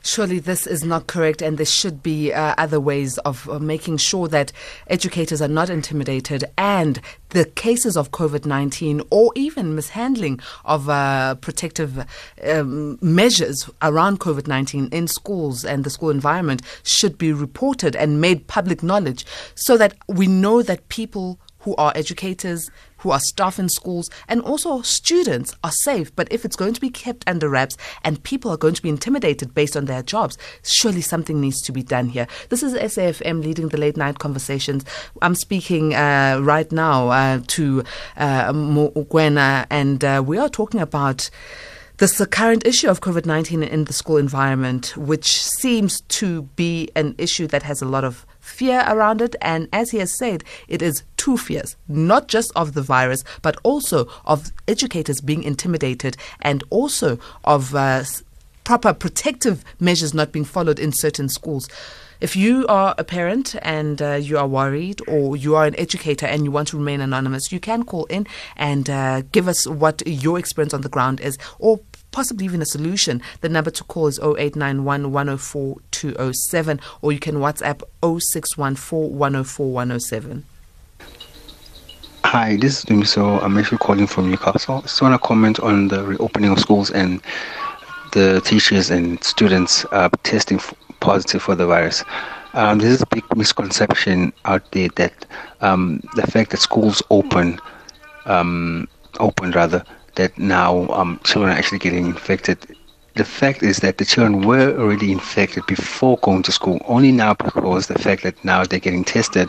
Surely 0.03 0.39
this 0.39 0.67
is 0.67 0.85
not 0.85 1.09
correct, 1.09 1.43
and 1.43 1.59
there 1.59 1.67
should 1.67 2.03
be 2.03 2.33
uh, 2.33 2.55
other 2.57 2.79
ways 2.79 3.19
of 3.19 3.49
uh, 3.49 3.59
making 3.59 3.97
sure 3.97 4.29
that 4.29 4.53
educators 4.87 5.43
are 5.43 5.49
not 5.49 5.69
intimidated 5.69 6.45
and 6.57 7.01
the 7.31 7.45
cases 7.45 7.97
of 7.97 8.13
COVID 8.13 8.47
19 8.47 9.03
or 9.11 9.33
even 9.35 9.75
mishandling 9.75 10.41
of 10.65 10.89
uh, 10.89 11.35
protective 11.37 12.07
um, 12.45 12.99
measures 13.03 13.69
around 13.83 14.21
COVID 14.21 14.47
19 14.47 14.89
in 14.93 15.09
schools 15.09 15.65
and 15.65 15.83
the 15.83 15.91
school 15.91 16.11
environment 16.11 16.63
should 16.85 17.19
be 17.19 17.33
reported 17.33 17.97
and 17.97 18.21
made 18.21 18.47
public 18.47 18.83
knowledge 18.83 19.27
so 19.57 19.77
that 19.77 19.95
we 20.09 20.29
know 20.29 20.63
that 20.63 20.89
people 20.89 21.39
who 21.67 21.75
are 21.75 21.93
educators, 21.97 22.71
who 22.99 23.11
are 23.11 23.19
staff 23.19 23.59
in 23.59 23.69
schools, 23.69 24.09
and 24.29 24.41
also 24.43 24.83
students 24.83 25.53
are 25.65 25.73
safe. 25.73 26.15
But 26.15 26.29
if 26.31 26.45
it's 26.45 26.55
going 26.55 26.75
to 26.75 26.81
be 26.81 26.91
kept 26.91 27.25
under 27.27 27.49
wraps 27.49 27.77
and 28.05 28.23
people 28.23 28.53
are 28.53 28.57
going 28.57 28.75
to 28.75 28.83
be 28.83 28.89
intimidated 28.89 29.53
based 29.53 29.77
on 29.77 29.87
their 29.87 30.05
jobs, 30.05 30.39
surely 30.63 31.01
something 31.01 31.41
needs 31.41 31.61
to 31.63 31.73
be 31.73 31.83
done 31.83 32.09
here. 32.09 32.29
This 32.51 32.63
is 32.63 32.75
SAFM 32.75 33.43
leading 33.43 33.71
the 33.71 33.79
late 33.79 33.97
night 33.97 34.21
conversations. 34.21 34.85
I'm 35.21 35.35
speaking 35.35 35.93
uh, 35.93 36.39
right 36.41 36.71
now 36.71 37.09
uh, 37.09 37.41
to 37.49 37.83
uh, 38.17 38.53
Mugwena, 38.53 39.67
and 39.69 40.05
uh, 40.05 40.23
we 40.25 40.39
are 40.39 40.49
talking 40.49 40.81
about 40.81 41.31
this 41.99 42.19
the 42.19 42.27
current 42.27 42.67
issue 42.67 42.89
of 42.89 43.01
COVID 43.01 43.25
19 43.25 43.63
in 43.63 43.85
the 43.85 43.93
school 43.93 44.19
environment, 44.19 44.97
which 44.97 45.43
seems 45.43 46.03
to 46.03 46.43
be 46.55 46.91
an 46.95 47.15
issue 47.19 47.47
that 47.49 47.63
has 47.63 47.81
a 47.81 47.87
lot 47.87 48.05
of 48.05 48.27
fear 48.39 48.85
around 48.87 49.23
it. 49.23 49.35
And 49.41 49.69
as 49.73 49.91
he 49.91 49.99
has 49.99 50.17
said, 50.17 50.45
it 50.69 50.83
is 50.83 51.03
two 51.27 51.37
fears, 51.37 51.75
not 51.89 52.29
just 52.29 52.53
of 52.55 52.75
the 52.75 52.83
virus, 52.83 53.25
but 53.43 53.57
also 53.65 54.07
of 54.27 54.53
educators 54.69 55.21
being 55.21 55.43
intimidated 55.43 56.17
and 56.41 56.63
also 56.71 57.19
of 57.43 57.75
uh, 57.75 58.05
proper 58.63 58.95
protective 58.95 59.65
measures 59.81 60.15
not 60.15 60.31
being 60.31 60.45
followed 60.45 60.79
in 60.79 60.93
certain 60.93 61.29
schools. 61.29 61.69
If 62.21 62.37
you 62.37 62.65
are 62.69 62.95
a 62.97 63.03
parent 63.03 63.57
and 63.63 64.01
uh, 64.01 64.15
you 64.15 64.39
are 64.39 64.47
worried, 64.47 65.01
or 65.09 65.37
you 65.37 65.57
are 65.57 65.67
an 65.67 65.75
educator 65.81 66.27
and 66.27 66.45
you 66.45 66.53
want 66.53 66.69
to 66.69 66.77
remain 66.77 67.01
anonymous, 67.01 67.51
you 67.51 67.59
can 67.59 67.83
call 67.83 68.05
in 68.05 68.25
and 68.55 68.89
uh, 68.89 69.23
give 69.33 69.49
us 69.49 69.67
what 69.67 70.07
your 70.07 70.39
experience 70.39 70.75
on 70.75 70.83
the 70.83 70.89
ground 70.89 71.21
is, 71.21 71.39
or 71.59 71.81
possibly 72.13 72.45
even 72.45 72.63
a 72.63 72.67
solution, 72.67 73.21
the 73.41 73.49
number 73.49 73.73
to 73.73 73.83
call 73.83 74.07
is 74.07 74.21
0891 74.21 75.11
104 75.11 75.77
207 75.91 76.81
or 77.03 77.11
you 77.11 77.19
can 77.19 77.35
WhatsApp 77.39 77.83
0614 78.01 79.19
104 79.19 79.73
107. 79.73 80.45
Hi, 82.31 82.57
this 82.57 82.81
is 82.81 82.85
Dumiso. 82.85 83.41
I'm 83.41 83.57
actually 83.57 83.79
calling 83.79 84.09
from 84.09 84.33
Newcastle. 84.33 84.79
I 84.79 84.81
just 84.81 85.01
want 85.01 85.15
to 85.15 85.25
comment 85.25 85.61
on 85.61 85.87
the 85.87 86.03
reopening 86.03 86.51
of 86.51 86.59
schools 86.59 86.91
and 86.91 87.23
the 88.11 88.43
teachers 88.45 88.91
and 88.91 89.23
students 89.23 89.87
uh, 89.93 90.09
testing 90.25 90.59
positive 90.99 91.41
for 91.41 91.55
the 91.55 91.67
virus. 91.67 92.03
Um, 92.55 92.81
is 92.81 93.01
a 93.01 93.07
big 93.07 93.25
misconception 93.37 94.33
out 94.45 94.73
there 94.73 94.89
that 94.97 95.25
um, 95.61 96.03
the 96.17 96.27
fact 96.27 96.51
that 96.51 96.57
schools 96.57 97.01
open, 97.11 97.61
um, 98.25 98.89
open 99.21 99.53
rather, 99.53 99.85
that 100.17 100.37
now 100.37 100.89
um, 100.89 101.21
children 101.23 101.55
are 101.55 101.57
actually 101.57 101.79
getting 101.79 102.07
infected. 102.07 102.59
The 103.15 103.25
fact 103.25 103.63
is 103.63 103.77
that 103.79 103.99
the 103.99 104.05
children 104.05 104.45
were 104.45 104.77
already 104.77 105.13
infected 105.13 105.65
before 105.67 106.19
going 106.23 106.43
to 106.43 106.51
school. 106.51 106.85
Only 106.87 107.13
now, 107.13 107.35
because 107.35 107.87
the 107.87 108.01
fact 108.01 108.25
that 108.25 108.45
now 108.45 108.65
they're 108.65 108.81
getting 108.81 109.05
tested, 109.05 109.49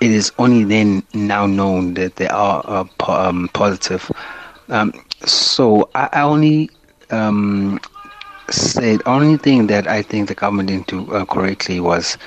it 0.00 0.10
is 0.10 0.32
only 0.38 0.64
then 0.64 1.02
now 1.14 1.46
known 1.46 1.94
that 1.94 2.16
they 2.16 2.28
are 2.28 2.62
uh, 2.66 2.84
po- 2.98 3.14
um, 3.14 3.48
positive. 3.52 4.10
Um, 4.68 4.92
so 5.24 5.88
I, 5.94 6.08
I 6.12 6.20
only 6.22 6.70
um, 7.10 7.80
said 8.50 9.00
only 9.06 9.36
thing 9.38 9.66
that 9.68 9.86
I 9.86 10.02
think 10.02 10.28
the 10.28 10.34
government 10.34 10.68
didn't 10.68 10.88
do 10.88 11.10
uh, 11.12 11.24
correctly 11.24 11.80
was 11.80 12.18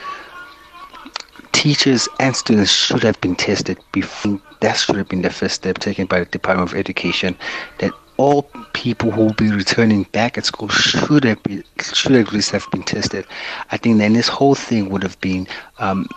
teachers 1.51 2.07
and 2.19 2.35
students 2.35 2.71
should 2.71 3.03
have 3.03 3.19
been 3.21 3.35
tested 3.35 3.77
before. 3.91 4.39
That 4.61 4.73
should 4.73 4.95
have 4.97 5.09
been 5.09 5.21
the 5.21 5.29
first 5.29 5.55
step 5.55 5.77
taken 5.79 6.05
by 6.05 6.19
the 6.19 6.25
Department 6.25 6.71
of 6.71 6.77
Education. 6.77 7.38
That 7.79 7.91
all 8.17 8.43
people 8.73 9.11
who 9.11 9.25
will 9.25 9.33
be 9.33 9.49
returning 9.49 10.03
back 10.11 10.38
at 10.38 10.45
school 10.45 10.67
should 10.67 11.23
have 11.23 11.41
been, 11.43 11.63
should 11.81 12.11
at 12.13 12.33
least 12.33 12.51
have 12.51 12.65
been 12.71 12.83
tested. 12.83 13.25
I 13.71 13.77
think 13.77 13.97
then 13.97 14.13
this 14.13 14.27
whole 14.27 14.55
thing 14.55 14.89
would 14.89 15.03
have 15.03 15.19
been 15.21 15.47
um, 15.77 16.07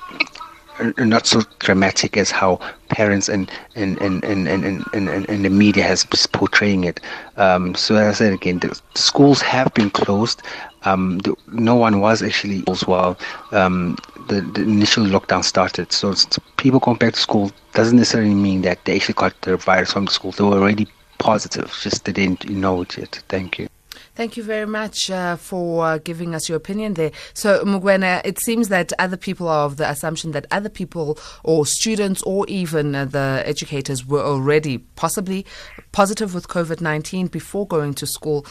not 0.99 1.27
so 1.27 1.43
dramatic 1.59 2.17
as 2.17 2.31
how 2.31 2.59
parents 2.89 3.29
and 3.29 3.51
and 3.75 4.01
and 4.01 4.25
and 4.25 4.49
and, 4.49 4.65
and, 4.65 5.09
and, 5.09 5.29
and 5.29 5.45
the 5.45 5.51
media 5.51 5.85
has 5.85 6.05
been 6.05 6.21
portraying 6.33 6.85
it. 6.85 7.01
Um, 7.37 7.75
so 7.75 7.97
as 7.97 8.17
I 8.17 8.19
said 8.19 8.33
again, 8.33 8.59
the 8.59 8.81
schools 8.95 9.41
have 9.43 9.73
been 9.75 9.91
closed. 9.91 10.43
Um, 10.85 11.19
the, 11.19 11.37
no 11.49 11.77
one 11.77 12.01
was 12.01 12.23
actually 12.23 12.65
as 12.69 12.87
well. 12.87 13.17
Um, 13.53 13.97
the, 14.29 14.41
the, 14.41 14.63
initial 14.63 15.05
lockdown 15.05 15.45
started. 15.45 15.93
So 15.93 16.15
people 16.57 16.81
going 16.81 16.99
back 16.99 17.15
to 17.15 17.21
school 17.21 17.53
doesn't 17.75 17.97
necessarily 17.97 18.35
mean 18.35 18.63
that 18.63 18.85
they 18.85 18.97
actually 18.97 19.15
got 19.15 19.41
the 19.43 19.57
virus 19.57 19.93
from 19.93 20.07
the 20.07 20.11
school. 20.11 20.33
They 20.33 20.45
were 20.45 20.59
already 20.59 20.89
positive, 21.19 21.73
just 21.81 22.05
they 22.05 22.13
didn't 22.13 22.49
know 22.49 22.83
it 22.83 22.99
yet. 22.99 23.23
Thank 23.29 23.59
you. 23.59 23.69
Thank 24.15 24.37
you 24.37 24.43
very 24.43 24.67
much 24.67 25.11
uh, 25.11 25.37
for 25.37 25.99
giving 25.99 26.35
us 26.35 26.47
your 26.47 26.57
opinion 26.57 26.95
there. 26.95 27.13
So, 27.33 27.65
Mugwena, 27.65 28.21
it 28.27 28.39
seems 28.39 28.69
that 28.69 28.93
other 28.99 29.17
people 29.17 29.49
are 29.49 29.65
of 29.65 29.79
the 29.79 29.89
assumption 29.89 30.33
that 30.33 30.45
other 30.51 30.69
people 30.69 31.19
or 31.45 31.65
students 31.65 32.23
or 32.25 32.47
even 32.47 32.95
uh, 32.95 33.07
the 33.07 33.43
educators 33.47 34.07
were 34.07 34.21
already 34.21 34.79
possibly 34.97 35.47
positive 35.93 36.35
with 36.35 36.49
COVID 36.49 36.83
19 36.83 37.29
before 37.29 37.67
going 37.67 37.95
to 37.95 38.07
school. 38.07 38.45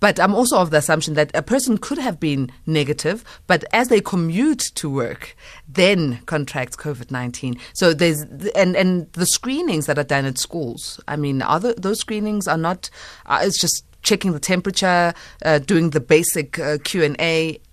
But 0.00 0.20
I'm 0.20 0.34
also 0.34 0.58
of 0.58 0.70
the 0.70 0.76
assumption 0.76 1.14
that 1.14 1.30
a 1.34 1.42
person 1.42 1.78
could 1.78 1.96
have 1.96 2.20
been 2.20 2.52
negative, 2.66 3.24
but 3.46 3.64
as 3.72 3.88
they 3.88 4.02
commute 4.02 4.70
to 4.74 4.90
work, 4.90 5.34
then 5.66 6.20
contracts 6.26 6.76
COVID 6.76 7.10
19. 7.10 7.58
So 7.72 7.94
there's, 7.94 8.20
and, 8.54 8.76
and 8.76 9.10
the 9.14 9.24
screenings 9.24 9.86
that 9.86 9.98
are 9.98 10.04
done 10.04 10.26
at 10.26 10.36
schools, 10.36 11.00
I 11.08 11.16
mean, 11.16 11.40
other, 11.40 11.72
those 11.72 12.00
screenings 12.00 12.46
are 12.46 12.58
not, 12.58 12.90
uh, 13.24 13.40
it's 13.42 13.58
just 13.58 13.84
checking 14.06 14.32
the 14.32 14.40
temperature, 14.40 15.12
uh, 15.44 15.58
doing 15.58 15.90
the 15.90 16.00
basic 16.00 16.58
uh, 16.58 16.78
Q 16.84 17.02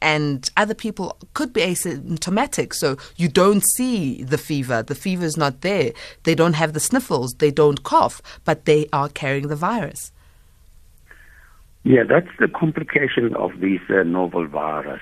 and 0.02 0.52
other 0.58 0.74
people 0.74 1.16
could 1.36 1.54
be 1.54 1.62
asymptomatic. 1.62 2.74
So 2.74 2.98
you 3.16 3.30
don't 3.30 3.64
see 3.76 4.24
the 4.24 4.40
fever. 4.40 4.82
The 4.82 4.96
fever 4.96 5.24
is 5.24 5.38
not 5.38 5.62
there. 5.62 5.94
They 6.24 6.36
don't 6.36 6.54
have 6.54 6.74
the 6.74 6.80
sniffles. 6.80 7.36
They 7.36 7.52
don't 7.52 7.84
cough, 7.84 8.22
but 8.44 8.66
they 8.66 8.90
are 8.92 9.10
carrying 9.10 9.48
the 9.48 9.56
virus. 9.56 10.12
Yeah, 11.84 12.04
that's 12.04 12.34
the 12.40 12.48
complication 12.48 13.36
of 13.36 13.52
this 13.60 13.82
uh, 13.90 14.04
novel 14.04 14.48
virus. 14.48 15.02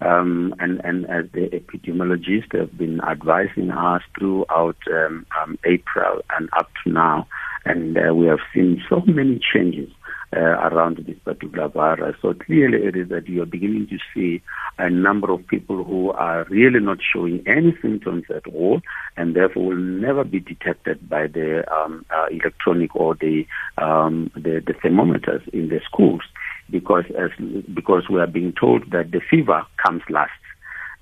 Um, 0.00 0.54
and, 0.60 0.80
and 0.82 1.04
as 1.10 1.26
the 1.32 1.48
epidemiologists 1.50 2.58
have 2.58 2.78
been 2.78 3.02
advising 3.02 3.70
us 3.70 4.02
throughout 4.18 4.78
um, 4.90 5.26
um, 5.38 5.58
April 5.64 6.22
and 6.38 6.48
up 6.56 6.70
to 6.82 6.90
now, 6.90 7.26
and 7.66 7.98
uh, 7.98 8.14
we 8.14 8.26
have 8.26 8.38
seen 8.54 8.82
so 8.88 9.02
many 9.06 9.38
changes 9.52 9.90
uh, 10.34 10.38
around 10.40 10.98
this 11.06 11.18
particular 11.24 11.68
virus. 11.68 12.16
So 12.22 12.34
clearly 12.34 12.78
it 12.86 12.96
is 12.96 13.08
that 13.08 13.28
you 13.28 13.42
are 13.42 13.46
beginning 13.46 13.88
to 13.88 13.98
see 14.14 14.42
a 14.78 14.88
number 14.88 15.32
of 15.32 15.46
people 15.46 15.82
who 15.84 16.10
are 16.12 16.44
really 16.44 16.80
not 16.80 16.98
showing 17.00 17.42
any 17.46 17.76
symptoms 17.82 18.24
at 18.34 18.46
all 18.46 18.80
and 19.16 19.34
therefore 19.34 19.64
will 19.64 19.76
never 19.76 20.24
be 20.24 20.40
detected 20.40 21.08
by 21.08 21.26
the 21.26 21.64
um, 21.72 22.04
uh, 22.10 22.26
electronic 22.30 22.94
or 22.94 23.14
the, 23.16 23.44
um, 23.78 24.30
the, 24.34 24.62
the 24.66 24.74
thermometers 24.82 25.42
in 25.52 25.68
the 25.68 25.80
schools 25.84 26.22
because 26.70 27.04
as 27.18 27.30
because 27.74 28.04
we 28.08 28.20
are 28.20 28.26
being 28.28 28.52
told 28.58 28.88
that 28.92 29.10
the 29.10 29.20
fever 29.28 29.66
comes 29.84 30.02
last 30.08 30.30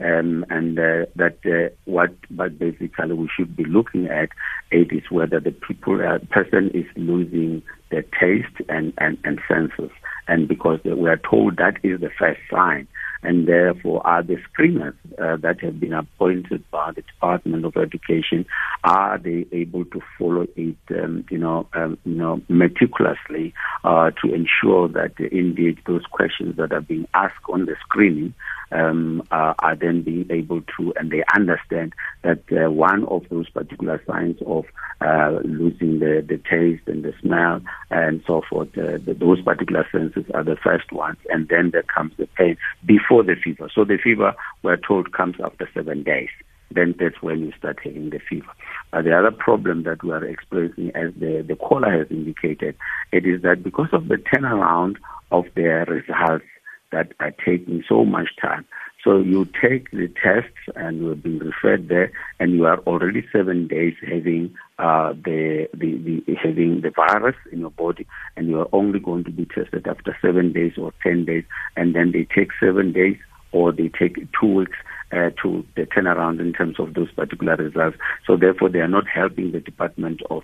um, 0.00 0.44
and 0.50 0.78
uh, 0.78 1.06
that 1.16 1.38
uh, 1.44 1.74
what 1.84 2.10
but 2.30 2.58
basically 2.58 3.12
we 3.12 3.28
should 3.36 3.56
be 3.56 3.64
looking 3.64 4.06
at 4.06 4.28
it 4.70 4.92
is 4.92 5.10
whether 5.10 5.40
the 5.40 5.50
people 5.50 6.00
uh, 6.00 6.18
person 6.30 6.70
is 6.74 6.86
losing 6.96 7.62
their 7.90 8.02
taste 8.02 8.54
and, 8.68 8.92
and, 8.98 9.18
and 9.24 9.40
senses, 9.48 9.90
and 10.26 10.46
because 10.46 10.80
we 10.84 11.08
are 11.08 11.20
told 11.30 11.56
that 11.56 11.76
is 11.82 12.00
the 12.00 12.10
first 12.18 12.40
sign. 12.50 12.86
And 13.20 13.48
therefore 13.48 14.06
are 14.06 14.22
the 14.22 14.36
screeners 14.36 14.94
uh, 15.20 15.38
that 15.38 15.60
have 15.62 15.80
been 15.80 15.92
appointed 15.92 16.62
by 16.70 16.92
the 16.92 17.02
Department 17.02 17.64
of 17.64 17.76
Education 17.76 18.46
are 18.84 19.18
they 19.18 19.44
able 19.50 19.84
to 19.86 20.00
follow 20.16 20.46
it 20.54 20.76
um, 20.90 21.24
you 21.28 21.38
know 21.38 21.66
um, 21.72 21.98
you 22.04 22.14
know 22.14 22.40
meticulously 22.48 23.54
uh, 23.82 24.12
to 24.22 24.32
ensure 24.32 24.86
that 24.86 25.14
uh, 25.18 25.24
indeed 25.32 25.80
those 25.84 26.04
questions 26.12 26.56
that 26.58 26.72
are 26.72 26.80
being 26.80 27.08
asked 27.12 27.42
on 27.52 27.66
the 27.66 27.74
screening 27.80 28.34
um, 28.72 29.22
uh, 29.30 29.54
are 29.58 29.76
then 29.76 30.02
being 30.02 30.26
able 30.30 30.62
to, 30.76 30.92
and 30.96 31.10
they 31.10 31.22
understand 31.34 31.92
that 32.22 32.42
uh, 32.52 32.70
one 32.70 33.04
of 33.06 33.28
those 33.30 33.48
particular 33.50 34.02
signs 34.06 34.36
of 34.46 34.64
uh, 35.00 35.38
losing 35.44 36.00
the, 36.00 36.24
the 36.26 36.38
taste 36.50 36.82
and 36.86 37.04
the 37.04 37.14
smell 37.20 37.60
and 37.90 38.22
so 38.26 38.42
forth, 38.48 38.68
uh, 38.78 38.98
the, 39.04 39.16
those 39.18 39.40
particular 39.42 39.86
senses 39.90 40.24
are 40.34 40.44
the 40.44 40.56
first 40.56 40.90
ones, 40.92 41.18
and 41.30 41.48
then 41.48 41.70
there 41.70 41.84
comes 41.84 42.12
the 42.16 42.26
pain 42.36 42.56
before 42.84 43.22
the 43.22 43.36
fever. 43.36 43.68
So 43.74 43.84
the 43.84 43.98
fever, 43.98 44.34
we're 44.62 44.76
told, 44.76 45.12
comes 45.12 45.36
after 45.42 45.68
seven 45.74 46.02
days 46.02 46.30
then 46.70 46.94
that's 46.98 47.20
when 47.22 47.40
you 47.40 47.52
start 47.58 47.78
having 47.82 48.10
the 48.10 48.20
fever. 48.28 48.50
But 48.90 49.04
the 49.04 49.16
other 49.18 49.30
problem 49.30 49.84
that 49.84 50.02
we 50.02 50.10
are 50.10 50.24
experiencing, 50.24 50.92
as 50.94 51.12
the, 51.18 51.44
the 51.46 51.56
caller 51.56 51.90
has 51.90 52.10
indicated, 52.10 52.76
it 53.12 53.26
is 53.26 53.42
that 53.42 53.62
because 53.62 53.88
of 53.92 54.08
the 54.08 54.16
turnaround 54.16 54.96
of 55.30 55.46
their 55.54 55.84
results 55.84 56.44
that 56.90 57.12
are 57.20 57.32
taking 57.44 57.84
so 57.88 58.04
much 58.04 58.28
time. 58.40 58.64
So 59.04 59.18
you 59.18 59.46
take 59.62 59.90
the 59.92 60.08
tests 60.22 60.58
and 60.74 61.00
you're 61.00 61.14
being 61.14 61.38
referred 61.38 61.88
there, 61.88 62.10
and 62.40 62.52
you 62.52 62.66
are 62.66 62.78
already 62.80 63.24
seven 63.32 63.68
days 63.68 63.94
having 64.02 64.54
uh, 64.78 65.12
the, 65.12 65.68
the, 65.72 65.96
the 65.98 66.34
having 66.34 66.80
the 66.80 66.90
virus 66.90 67.36
in 67.52 67.60
your 67.60 67.70
body, 67.70 68.06
and 68.36 68.48
you 68.48 68.58
are 68.60 68.68
only 68.72 68.98
going 68.98 69.24
to 69.24 69.30
be 69.30 69.46
tested 69.46 69.86
after 69.86 70.16
seven 70.20 70.52
days 70.52 70.72
or 70.76 70.92
ten 71.02 71.24
days, 71.24 71.44
and 71.76 71.94
then 71.94 72.12
they 72.12 72.26
take 72.34 72.50
seven 72.60 72.92
days 72.92 73.16
or 73.52 73.72
they 73.72 73.88
take 73.88 74.16
two 74.38 74.54
weeks 74.54 74.76
uh, 75.12 75.30
to 75.42 75.64
the 75.76 75.86
turnaround 75.86 76.40
in 76.40 76.52
terms 76.52 76.78
of 76.78 76.94
those 76.94 77.10
particular 77.12 77.56
results. 77.56 77.96
So 78.26 78.36
therefore, 78.36 78.68
they 78.68 78.80
are 78.80 78.88
not 78.88 79.06
helping 79.06 79.52
the 79.52 79.60
Department 79.60 80.20
of 80.28 80.42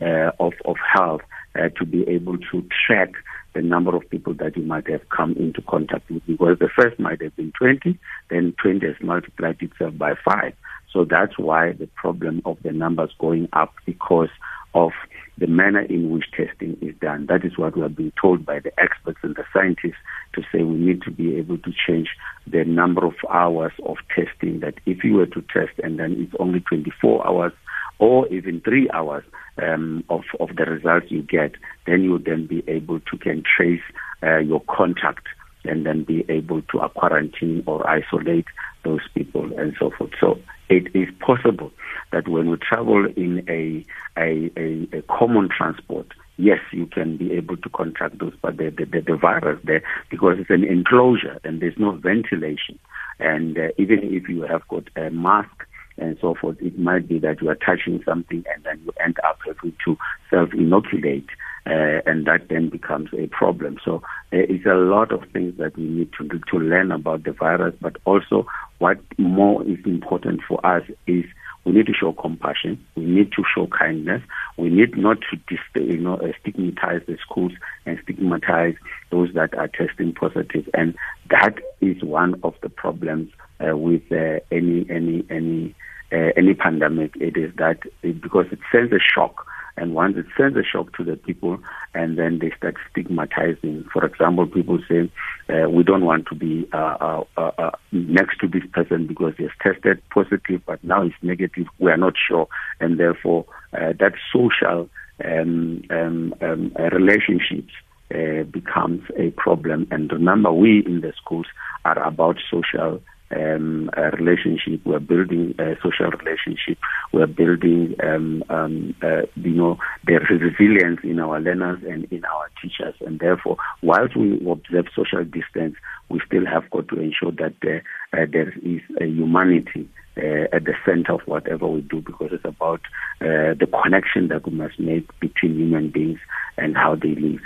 uh, 0.00 0.30
of, 0.38 0.52
of 0.64 0.76
Health 0.94 1.22
uh, 1.54 1.68
to 1.70 1.84
be 1.84 2.06
able 2.08 2.38
to 2.38 2.66
track 2.86 3.12
the 3.56 3.62
number 3.62 3.96
of 3.96 4.08
people 4.10 4.34
that 4.34 4.54
you 4.54 4.62
might 4.62 4.86
have 4.86 5.08
come 5.08 5.32
into 5.32 5.62
contact 5.62 6.10
with 6.10 6.24
because 6.26 6.58
the 6.58 6.68
first 6.76 7.00
might 7.00 7.22
have 7.22 7.34
been 7.36 7.52
20, 7.58 7.98
then 8.28 8.54
20 8.62 8.86
has 8.86 8.96
multiplied 9.00 9.56
itself 9.62 9.96
by 9.96 10.12
5. 10.24 10.52
So 10.92 11.06
that's 11.06 11.38
why 11.38 11.72
the 11.72 11.86
problem 11.96 12.42
of 12.44 12.58
the 12.62 12.72
numbers 12.72 13.12
going 13.18 13.48
up 13.54 13.72
because 13.86 14.28
of 14.74 14.92
the 15.38 15.46
manner 15.46 15.80
in 15.80 16.10
which 16.10 16.26
testing 16.36 16.76
is 16.82 16.94
done. 17.00 17.26
That 17.26 17.46
is 17.46 17.56
what 17.56 17.76
we 17.76 17.82
are 17.82 17.88
being 17.88 18.12
told 18.20 18.44
by 18.44 18.58
the 18.58 18.78
experts 18.78 19.20
and 19.22 19.34
the 19.34 19.44
scientists 19.54 20.00
to 20.34 20.42
say 20.52 20.62
we 20.62 20.76
need 20.76 21.00
to 21.02 21.10
be 21.10 21.36
able 21.36 21.56
to 21.56 21.72
change 21.86 22.08
the 22.46 22.62
number 22.64 23.06
of 23.06 23.14
hours 23.30 23.72
of 23.86 23.96
testing 24.14 24.60
that 24.60 24.74
if 24.84 25.02
you 25.02 25.14
were 25.14 25.26
to 25.26 25.42
test 25.50 25.72
and 25.82 25.98
then 25.98 26.12
it's 26.18 26.36
only 26.38 26.60
24 26.60 27.26
hours 27.26 27.52
or 27.98 28.26
even 28.28 28.60
three 28.60 28.88
hours 28.90 29.24
um, 29.62 30.04
of, 30.10 30.22
of 30.40 30.54
the 30.56 30.64
results 30.64 31.06
you 31.10 31.22
get, 31.22 31.52
then 31.86 32.02
you 32.02 32.18
then 32.18 32.46
be 32.46 32.62
able 32.68 33.00
to 33.00 33.16
can 33.18 33.42
trace 33.56 33.82
uh, 34.22 34.38
your 34.38 34.60
contact 34.68 35.26
and 35.64 35.84
then 35.84 36.04
be 36.04 36.24
able 36.28 36.62
to 36.62 36.78
quarantine 36.94 37.62
or 37.66 37.88
isolate 37.88 38.46
those 38.84 39.00
people 39.14 39.50
and 39.58 39.74
so 39.78 39.90
forth. 39.90 40.12
So 40.20 40.38
it 40.68 40.94
is 40.94 41.08
possible 41.20 41.72
that 42.12 42.28
when 42.28 42.50
we 42.50 42.56
travel 42.56 43.06
in 43.16 43.44
a, 43.48 43.84
a, 44.20 44.50
a, 44.56 44.98
a 44.98 45.02
common 45.02 45.48
transport, 45.48 46.06
yes, 46.36 46.60
you 46.72 46.86
can 46.86 47.16
be 47.16 47.32
able 47.32 47.56
to 47.56 47.68
contract 47.70 48.18
those, 48.18 48.34
but 48.40 48.56
the, 48.56 48.70
the, 48.70 49.00
the, 49.00 49.16
virus 49.16 49.60
there, 49.64 49.82
because 50.10 50.38
it's 50.38 50.50
an 50.50 50.64
enclosure 50.64 51.38
and 51.44 51.60
there's 51.60 51.78
no 51.78 51.92
ventilation. 51.92 52.78
And 53.18 53.58
uh, 53.58 53.68
even 53.78 54.00
if 54.02 54.28
you 54.28 54.42
have 54.42 54.66
got 54.68 54.84
a 54.96 55.10
mask 55.10 55.65
and 55.98 56.16
so 56.20 56.34
forth, 56.34 56.56
it 56.60 56.78
might 56.78 57.08
be 57.08 57.18
that 57.20 57.40
you 57.40 57.48
are 57.48 57.56
touching 57.56 58.02
something 58.04 58.44
and 58.52 58.64
then 58.64 58.80
you 58.84 58.92
end 59.04 59.18
up 59.24 59.38
having 59.46 59.74
to 59.84 59.96
self 60.30 60.52
inoculate. 60.52 61.28
Uh, 61.68 62.00
and 62.06 62.26
that 62.26 62.46
then 62.48 62.68
becomes 62.68 63.10
a 63.18 63.26
problem. 63.26 63.76
So 63.84 64.00
it's 64.30 64.64
a 64.66 64.74
lot 64.74 65.10
of 65.10 65.24
things 65.32 65.58
that 65.58 65.76
we 65.76 65.82
need 65.82 66.12
to 66.16 66.22
do 66.22 66.38
to 66.52 66.58
learn 66.58 66.92
about 66.92 67.24
the 67.24 67.32
virus, 67.32 67.74
but 67.80 67.96
also 68.04 68.46
what 68.78 69.00
more 69.18 69.64
is 69.64 69.78
important 69.84 70.42
for 70.46 70.64
us 70.64 70.84
is 71.08 71.24
we 71.66 71.72
need 71.72 71.86
to 71.86 71.92
show 71.92 72.12
compassion. 72.12 72.78
We 72.94 73.04
need 73.04 73.32
to 73.32 73.42
show 73.52 73.66
kindness. 73.66 74.22
We 74.56 74.68
need 74.68 74.96
not 74.96 75.18
to 75.22 75.82
you 75.82 75.98
know, 75.98 76.14
uh, 76.14 76.30
stigmatize 76.40 77.02
the 77.08 77.18
schools 77.20 77.52
and 77.84 77.98
stigmatize 78.04 78.76
those 79.10 79.34
that 79.34 79.52
are 79.54 79.66
testing 79.66 80.14
positive. 80.14 80.68
And 80.74 80.94
that 81.30 81.56
is 81.80 82.00
one 82.04 82.40
of 82.44 82.54
the 82.62 82.68
problems 82.68 83.32
uh, 83.60 83.76
with 83.76 84.02
uh, 84.12 84.38
any 84.52 84.86
any 84.88 85.24
any 85.28 85.74
uh, 86.12 86.30
any 86.36 86.54
pandemic. 86.54 87.16
It 87.16 87.36
is 87.36 87.52
that 87.56 87.80
it, 88.02 88.20
because 88.20 88.46
it 88.50 88.58
sends 88.70 88.92
a 88.92 88.98
shock, 88.98 89.46
and 89.76 89.94
once 89.94 90.16
it 90.16 90.26
sends 90.36 90.56
a 90.56 90.62
shock 90.62 90.96
to 90.96 91.04
the 91.04 91.16
people, 91.16 91.58
and 91.94 92.18
then 92.18 92.38
they 92.38 92.50
start 92.56 92.76
stigmatizing. 92.90 93.84
For 93.92 94.04
example, 94.04 94.46
people 94.46 94.78
say 94.88 95.10
uh, 95.48 95.68
we 95.68 95.82
don't 95.82 96.04
want 96.04 96.26
to 96.28 96.34
be 96.34 96.68
uh, 96.72 97.24
uh, 97.36 97.40
uh 97.40 97.70
next 97.92 98.38
to 98.40 98.48
this 98.48 98.62
person 98.72 99.06
because 99.06 99.34
he 99.36 99.44
has 99.44 99.52
tested 99.60 100.02
positive, 100.10 100.62
but 100.66 100.82
now 100.82 101.02
he's 101.02 101.12
negative. 101.22 101.66
We 101.78 101.90
are 101.90 101.96
not 101.96 102.14
sure, 102.16 102.48
and 102.80 102.98
therefore 102.98 103.44
uh, 103.72 103.92
that 103.98 104.14
social 104.32 104.88
um, 105.24 105.82
um, 105.90 106.34
um, 106.40 106.72
relationships. 106.92 107.72
Uh, 108.14 108.44
becomes 108.44 109.02
a 109.16 109.30
problem. 109.30 109.88
And 109.90 110.12
remember, 110.12 110.52
we 110.52 110.84
in 110.86 111.00
the 111.00 111.12
schools 111.20 111.46
are 111.84 111.98
about 111.98 112.36
social 112.48 113.02
um, 113.30 113.90
a 113.96 114.10
relationship. 114.10 114.80
We're 114.84 115.00
building 115.00 115.54
a 115.58 115.76
social 115.82 116.10
relationship. 116.10 116.78
We're 117.12 117.26
building, 117.26 117.96
um, 118.02 118.44
um, 118.48 118.94
uh, 119.02 119.22
you 119.36 119.52
know, 119.52 119.78
the 120.06 120.14
resilience 120.14 121.00
in 121.02 121.18
our 121.20 121.40
learners 121.40 121.82
and 121.84 122.04
in 122.12 122.24
our 122.24 122.50
teachers. 122.62 122.94
And 123.00 123.18
therefore, 123.18 123.56
whilst 123.82 124.16
we 124.16 124.34
observe 124.48 124.86
social 124.94 125.24
distance, 125.24 125.76
we 126.08 126.20
still 126.26 126.46
have 126.46 126.70
got 126.70 126.88
to 126.88 127.00
ensure 127.00 127.32
that 127.32 127.54
there, 127.62 127.82
uh, 128.12 128.26
there 128.30 128.54
is 128.62 128.80
a 129.00 129.06
humanity 129.06 129.88
uh, 130.16 130.46
at 130.52 130.64
the 130.64 130.74
center 130.84 131.14
of 131.14 131.20
whatever 131.26 131.66
we 131.66 131.80
do 131.82 132.00
because 132.00 132.30
it's 132.32 132.44
about 132.44 132.80
uh, 133.20 133.54
the 133.54 133.68
connection 133.82 134.28
that 134.28 134.46
we 134.46 134.52
must 134.52 134.78
make 134.78 135.08
between 135.20 135.56
human 135.56 135.90
beings 135.90 136.20
and 136.56 136.76
how 136.76 136.94
they 136.94 137.14
live. 137.14 137.42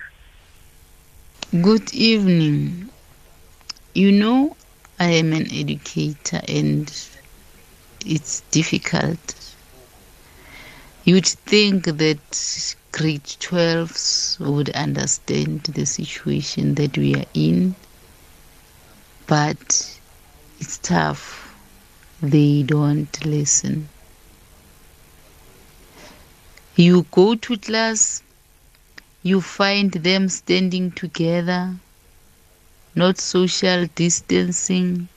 Good 1.63 1.93
evening. 1.93 2.91
You 3.95 4.13
know, 4.13 4.57
I 5.01 5.13
am 5.13 5.33
an 5.33 5.51
educator 5.51 6.43
and 6.47 6.93
it's 8.05 8.43
difficult. 8.51 9.35
You'd 11.05 11.25
think 11.25 11.87
that 11.87 12.77
grade 12.93 13.25
12s 13.25 14.39
would 14.41 14.69
understand 14.69 15.63
the 15.63 15.87
situation 15.87 16.75
that 16.75 16.99
we 16.99 17.15
are 17.15 17.25
in, 17.33 17.77
but 19.27 19.99
it's 20.61 20.77
tough. 20.77 21.57
They 22.21 22.63
don't 22.63 23.25
listen. 23.25 23.89
You 26.77 27.07
go 27.11 27.37
to 27.37 27.57
class, 27.57 28.23
you 29.23 29.41
find 29.41 29.93
them 29.93 30.29
standing 30.29 30.91
together 30.91 31.77
not 32.95 33.19
social 33.19 33.87
distancing, 33.95 35.09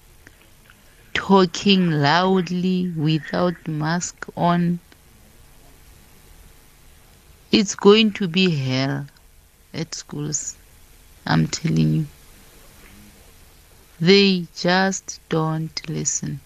talking 1.14 1.90
loudly 1.90 2.90
without 2.96 3.68
mask 3.68 4.28
on. 4.38 4.80
It's 7.52 7.76
going 7.76 8.12
to 8.14 8.28
be 8.28 8.50
hell 8.56 9.06
at 9.74 9.96
schools, 9.96 10.56
I'm 11.26 11.48
telling 11.48 11.94
you. 11.94 12.06
They 14.00 14.46
just 14.56 15.20
don't 15.30 15.90
listen. 15.90 16.40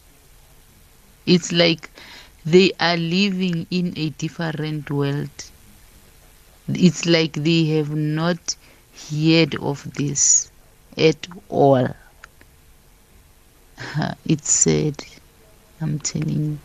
It's 1.25 1.51
like 1.51 1.89
they 2.45 2.71
are 2.79 2.95
living 2.97 3.67
in 3.69 3.93
a 3.97 4.09
different 4.11 4.89
world. 4.89 5.29
It's 6.69 7.05
like 7.05 7.33
they 7.33 7.65
have 7.65 7.89
not 7.89 8.55
heard 9.09 9.55
of 9.55 9.93
this 9.95 10.51
at 10.97 11.27
all. 11.49 11.87
It's 14.25 14.51
sad. 14.51 15.03
I'm 15.79 15.99
telling 15.99 16.29
you. 16.29 16.57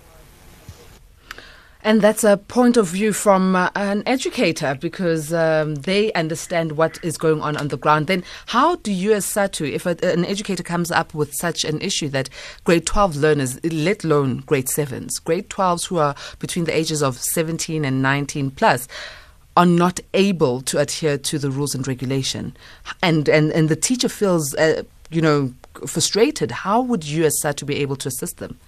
And 1.84 2.00
that's 2.00 2.22
a 2.22 2.36
point 2.36 2.76
of 2.76 2.86
view 2.86 3.12
from 3.12 3.56
uh, 3.56 3.70
an 3.74 4.04
educator 4.06 4.78
because 4.80 5.32
um, 5.32 5.74
they 5.74 6.12
understand 6.12 6.72
what 6.72 7.02
is 7.02 7.18
going 7.18 7.40
on 7.40 7.56
on 7.56 7.68
the 7.68 7.76
ground. 7.76 8.06
Then, 8.06 8.22
how 8.46 8.76
do 8.76 8.92
you, 8.92 9.12
as 9.12 9.26
SADTU, 9.26 9.72
if 9.72 9.84
a, 9.84 9.96
an 10.06 10.24
educator 10.24 10.62
comes 10.62 10.92
up 10.92 11.12
with 11.12 11.34
such 11.34 11.64
an 11.64 11.80
issue 11.80 12.08
that 12.10 12.28
grade 12.62 12.86
12 12.86 13.16
learners, 13.16 13.58
let 13.64 14.04
alone 14.04 14.44
grade 14.46 14.66
7s, 14.66 15.22
grade 15.24 15.50
12s 15.50 15.86
who 15.86 15.98
are 15.98 16.14
between 16.38 16.66
the 16.66 16.76
ages 16.76 17.02
of 17.02 17.18
17 17.18 17.84
and 17.84 18.00
19 18.00 18.52
plus, 18.52 18.86
are 19.56 19.66
not 19.66 20.00
able 20.14 20.62
to 20.62 20.78
adhere 20.78 21.18
to 21.18 21.38
the 21.38 21.50
rules 21.50 21.74
and 21.74 21.86
regulation, 21.86 22.56
and 23.02 23.28
and, 23.28 23.52
and 23.52 23.68
the 23.68 23.76
teacher 23.76 24.08
feels, 24.08 24.54
uh, 24.54 24.82
you 25.10 25.20
know, 25.20 25.52
frustrated, 25.86 26.50
how 26.50 26.80
would 26.80 27.04
you, 27.04 27.24
as 27.24 27.38
SADTU, 27.42 27.66
be 27.66 27.76
able 27.76 27.96
to 27.96 28.08
assist 28.08 28.38
them? 28.38 28.58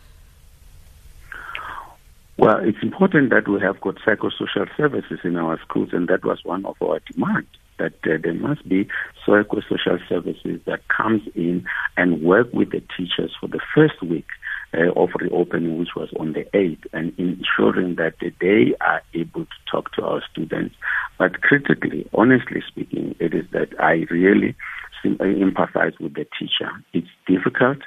Well, 2.37 2.59
it's 2.63 2.83
important 2.83 3.31
that 3.31 3.47
we 3.49 3.61
have 3.61 3.81
got 3.81 3.97
psychosocial 3.97 4.69
services 4.77 5.21
in 5.23 5.37
our 5.37 5.59
schools, 5.61 5.91
and 5.93 6.09
that 6.09 6.25
was 6.25 6.45
one 6.45 6.67
of 6.67 6.77
our 6.83 7.01
demands. 7.11 7.49
That 7.79 7.95
uh, 8.05 8.19
there 8.23 8.35
must 8.35 8.69
be 8.69 8.89
psychosocial 9.27 9.99
services 10.09 10.61
that 10.65 10.87
comes 10.89 11.23
in 11.35 11.65
and 11.97 12.23
work 12.23 12.53
with 12.53 12.71
the 12.71 12.83
teachers 12.97 13.33
for 13.41 13.49
the 13.49 13.61
first 13.75 14.01
week 14.03 14.27
uh, 14.75 14.93
of 15.01 15.11
reopening, 15.21 15.79
which 15.79 15.95
was 15.97 16.09
on 16.19 16.33
the 16.33 16.45
8th, 16.53 16.85
and 16.93 17.13
ensuring 17.19 17.97
that 17.97 18.15
they 18.41 18.75
are 18.81 19.03
able 19.15 19.45
to 19.45 19.71
talk 19.71 19.93
to 19.93 20.03
our 20.03 20.23
students. 20.31 20.75
But 21.19 21.41
critically, 21.41 22.09
honestly 22.13 22.63
speaking, 22.67 23.15
it 23.21 23.35
is 23.35 23.45
that 23.53 23.69
I 23.79 24.07
really 24.11 24.57
empathize 25.05 25.99
with 26.01 26.15
the 26.15 26.27
teacher. 26.39 26.71
It's 26.93 27.09
difficult. 27.27 27.79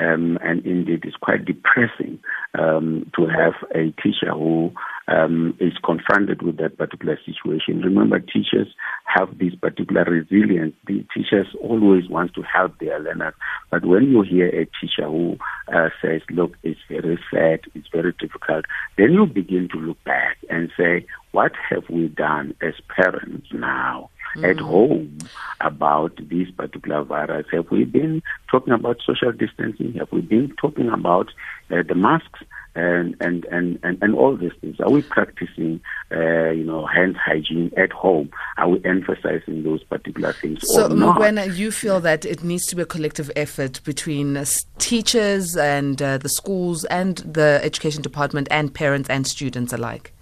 Um, 0.00 0.38
and 0.42 0.64
indeed, 0.66 1.04
it's 1.04 1.16
quite 1.16 1.44
depressing 1.44 2.18
um, 2.58 3.10
to 3.16 3.26
have 3.26 3.54
a 3.74 3.92
teacher 4.02 4.32
who 4.32 4.72
um, 5.08 5.56
is 5.60 5.72
confronted 5.84 6.42
with 6.42 6.56
that 6.58 6.78
particular 6.78 7.18
situation. 7.24 7.82
Remember, 7.82 8.18
teachers 8.20 8.68
have 9.04 9.38
this 9.38 9.54
particular 9.54 10.04
resilience. 10.04 10.74
The 10.86 11.04
teachers 11.14 11.46
always 11.60 12.08
want 12.08 12.34
to 12.34 12.42
help 12.42 12.78
their 12.78 12.98
learners, 13.00 13.34
but 13.70 13.84
when 13.84 14.04
you 14.10 14.22
hear 14.22 14.48
a 14.48 14.66
teacher 14.80 15.08
who 15.08 15.36
uh, 15.72 15.90
says, 16.00 16.22
"Look, 16.30 16.56
it's 16.62 16.80
very 16.88 17.18
sad, 17.30 17.60
it's 17.74 17.88
very 17.92 18.12
difficult," 18.18 18.64
then 18.96 19.12
you 19.12 19.26
begin 19.26 19.68
to 19.72 19.78
look 19.78 20.02
back 20.04 20.38
and 20.48 20.70
say, 20.76 21.06
"What 21.32 21.52
have 21.68 21.84
we 21.90 22.08
done 22.08 22.54
as 22.62 22.74
parents 22.88 23.48
now?" 23.52 24.10
mm. 24.36 24.50
at 24.50 24.58
home 24.58 25.18
about 25.60 26.16
this 26.16 26.50
particular 26.50 27.02
virus? 27.02 27.46
Have 27.52 27.70
we 27.70 27.84
been 27.84 28.22
talking 28.50 28.72
about 28.72 28.98
social 29.04 29.32
distancing? 29.32 29.94
Have 29.94 30.12
we 30.12 30.20
been 30.20 30.54
talking 30.60 30.88
about 30.88 31.28
uh, 31.70 31.82
the 31.86 31.94
masks? 31.94 32.40
And, 32.76 33.14
and, 33.20 33.44
and, 33.52 33.78
and, 33.84 34.02
and 34.02 34.14
all 34.16 34.36
these 34.36 34.50
things. 34.60 34.80
Are 34.80 34.90
we 34.90 35.02
practicing, 35.02 35.80
uh, 36.10 36.50
you 36.50 36.64
know, 36.64 36.86
hand 36.86 37.16
hygiene 37.16 37.70
at 37.76 37.92
home? 37.92 38.30
Are 38.56 38.68
we 38.68 38.84
emphasizing 38.84 39.62
those 39.62 39.84
particular 39.84 40.32
things? 40.32 40.60
So, 40.74 40.88
Mugwena, 40.88 41.56
you 41.56 41.70
feel 41.70 42.00
that 42.00 42.24
it 42.24 42.42
needs 42.42 42.66
to 42.66 42.76
be 42.76 42.82
a 42.82 42.86
collective 42.86 43.30
effort 43.36 43.80
between 43.84 44.36
uh, 44.36 44.44
teachers 44.78 45.56
and 45.56 46.02
uh, 46.02 46.18
the 46.18 46.28
schools 46.28 46.84
and 46.86 47.18
the 47.18 47.60
education 47.62 48.02
department 48.02 48.48
and 48.50 48.74
parents 48.74 49.08
and 49.08 49.24
students 49.26 49.72
alike? 49.72 50.13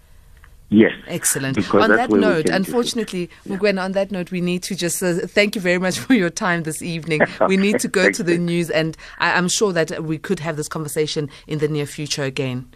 Yes. 0.72 0.92
Excellent. 1.06 1.58
On 1.74 1.90
that 1.90 2.10
note, 2.10 2.48
unfortunately, 2.48 3.28
yeah. 3.44 3.58
on 3.78 3.92
that 3.92 4.10
note, 4.10 4.30
we 4.30 4.40
need 4.40 4.62
to 4.64 4.74
just 4.74 5.02
uh, 5.02 5.26
thank 5.26 5.54
you 5.54 5.60
very 5.60 5.78
much 5.78 5.98
for 6.04 6.14
your 6.14 6.30
time 6.30 6.62
this 6.62 6.82
evening. 6.82 7.20
We 7.48 7.56
need 7.56 7.80
to 7.80 7.88
go 7.88 8.10
to 8.10 8.22
the 8.22 8.38
news, 8.38 8.70
and 8.70 8.96
I, 9.18 9.36
am 9.38 9.48
sure 9.48 9.72
that 9.72 10.04
we 10.04 10.16
could 10.16 10.40
have 10.40 10.56
this 10.56 10.68
conversation 10.68 11.28
in 11.46 11.58
the 11.58 11.68
near 11.68 11.86
future 11.86 12.22
again. 12.22 12.72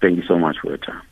Thank 0.00 0.16
you 0.16 0.22
so 0.28 0.38
much 0.38 0.56
for 0.60 0.68
your 0.68 0.78
time. 0.78 1.02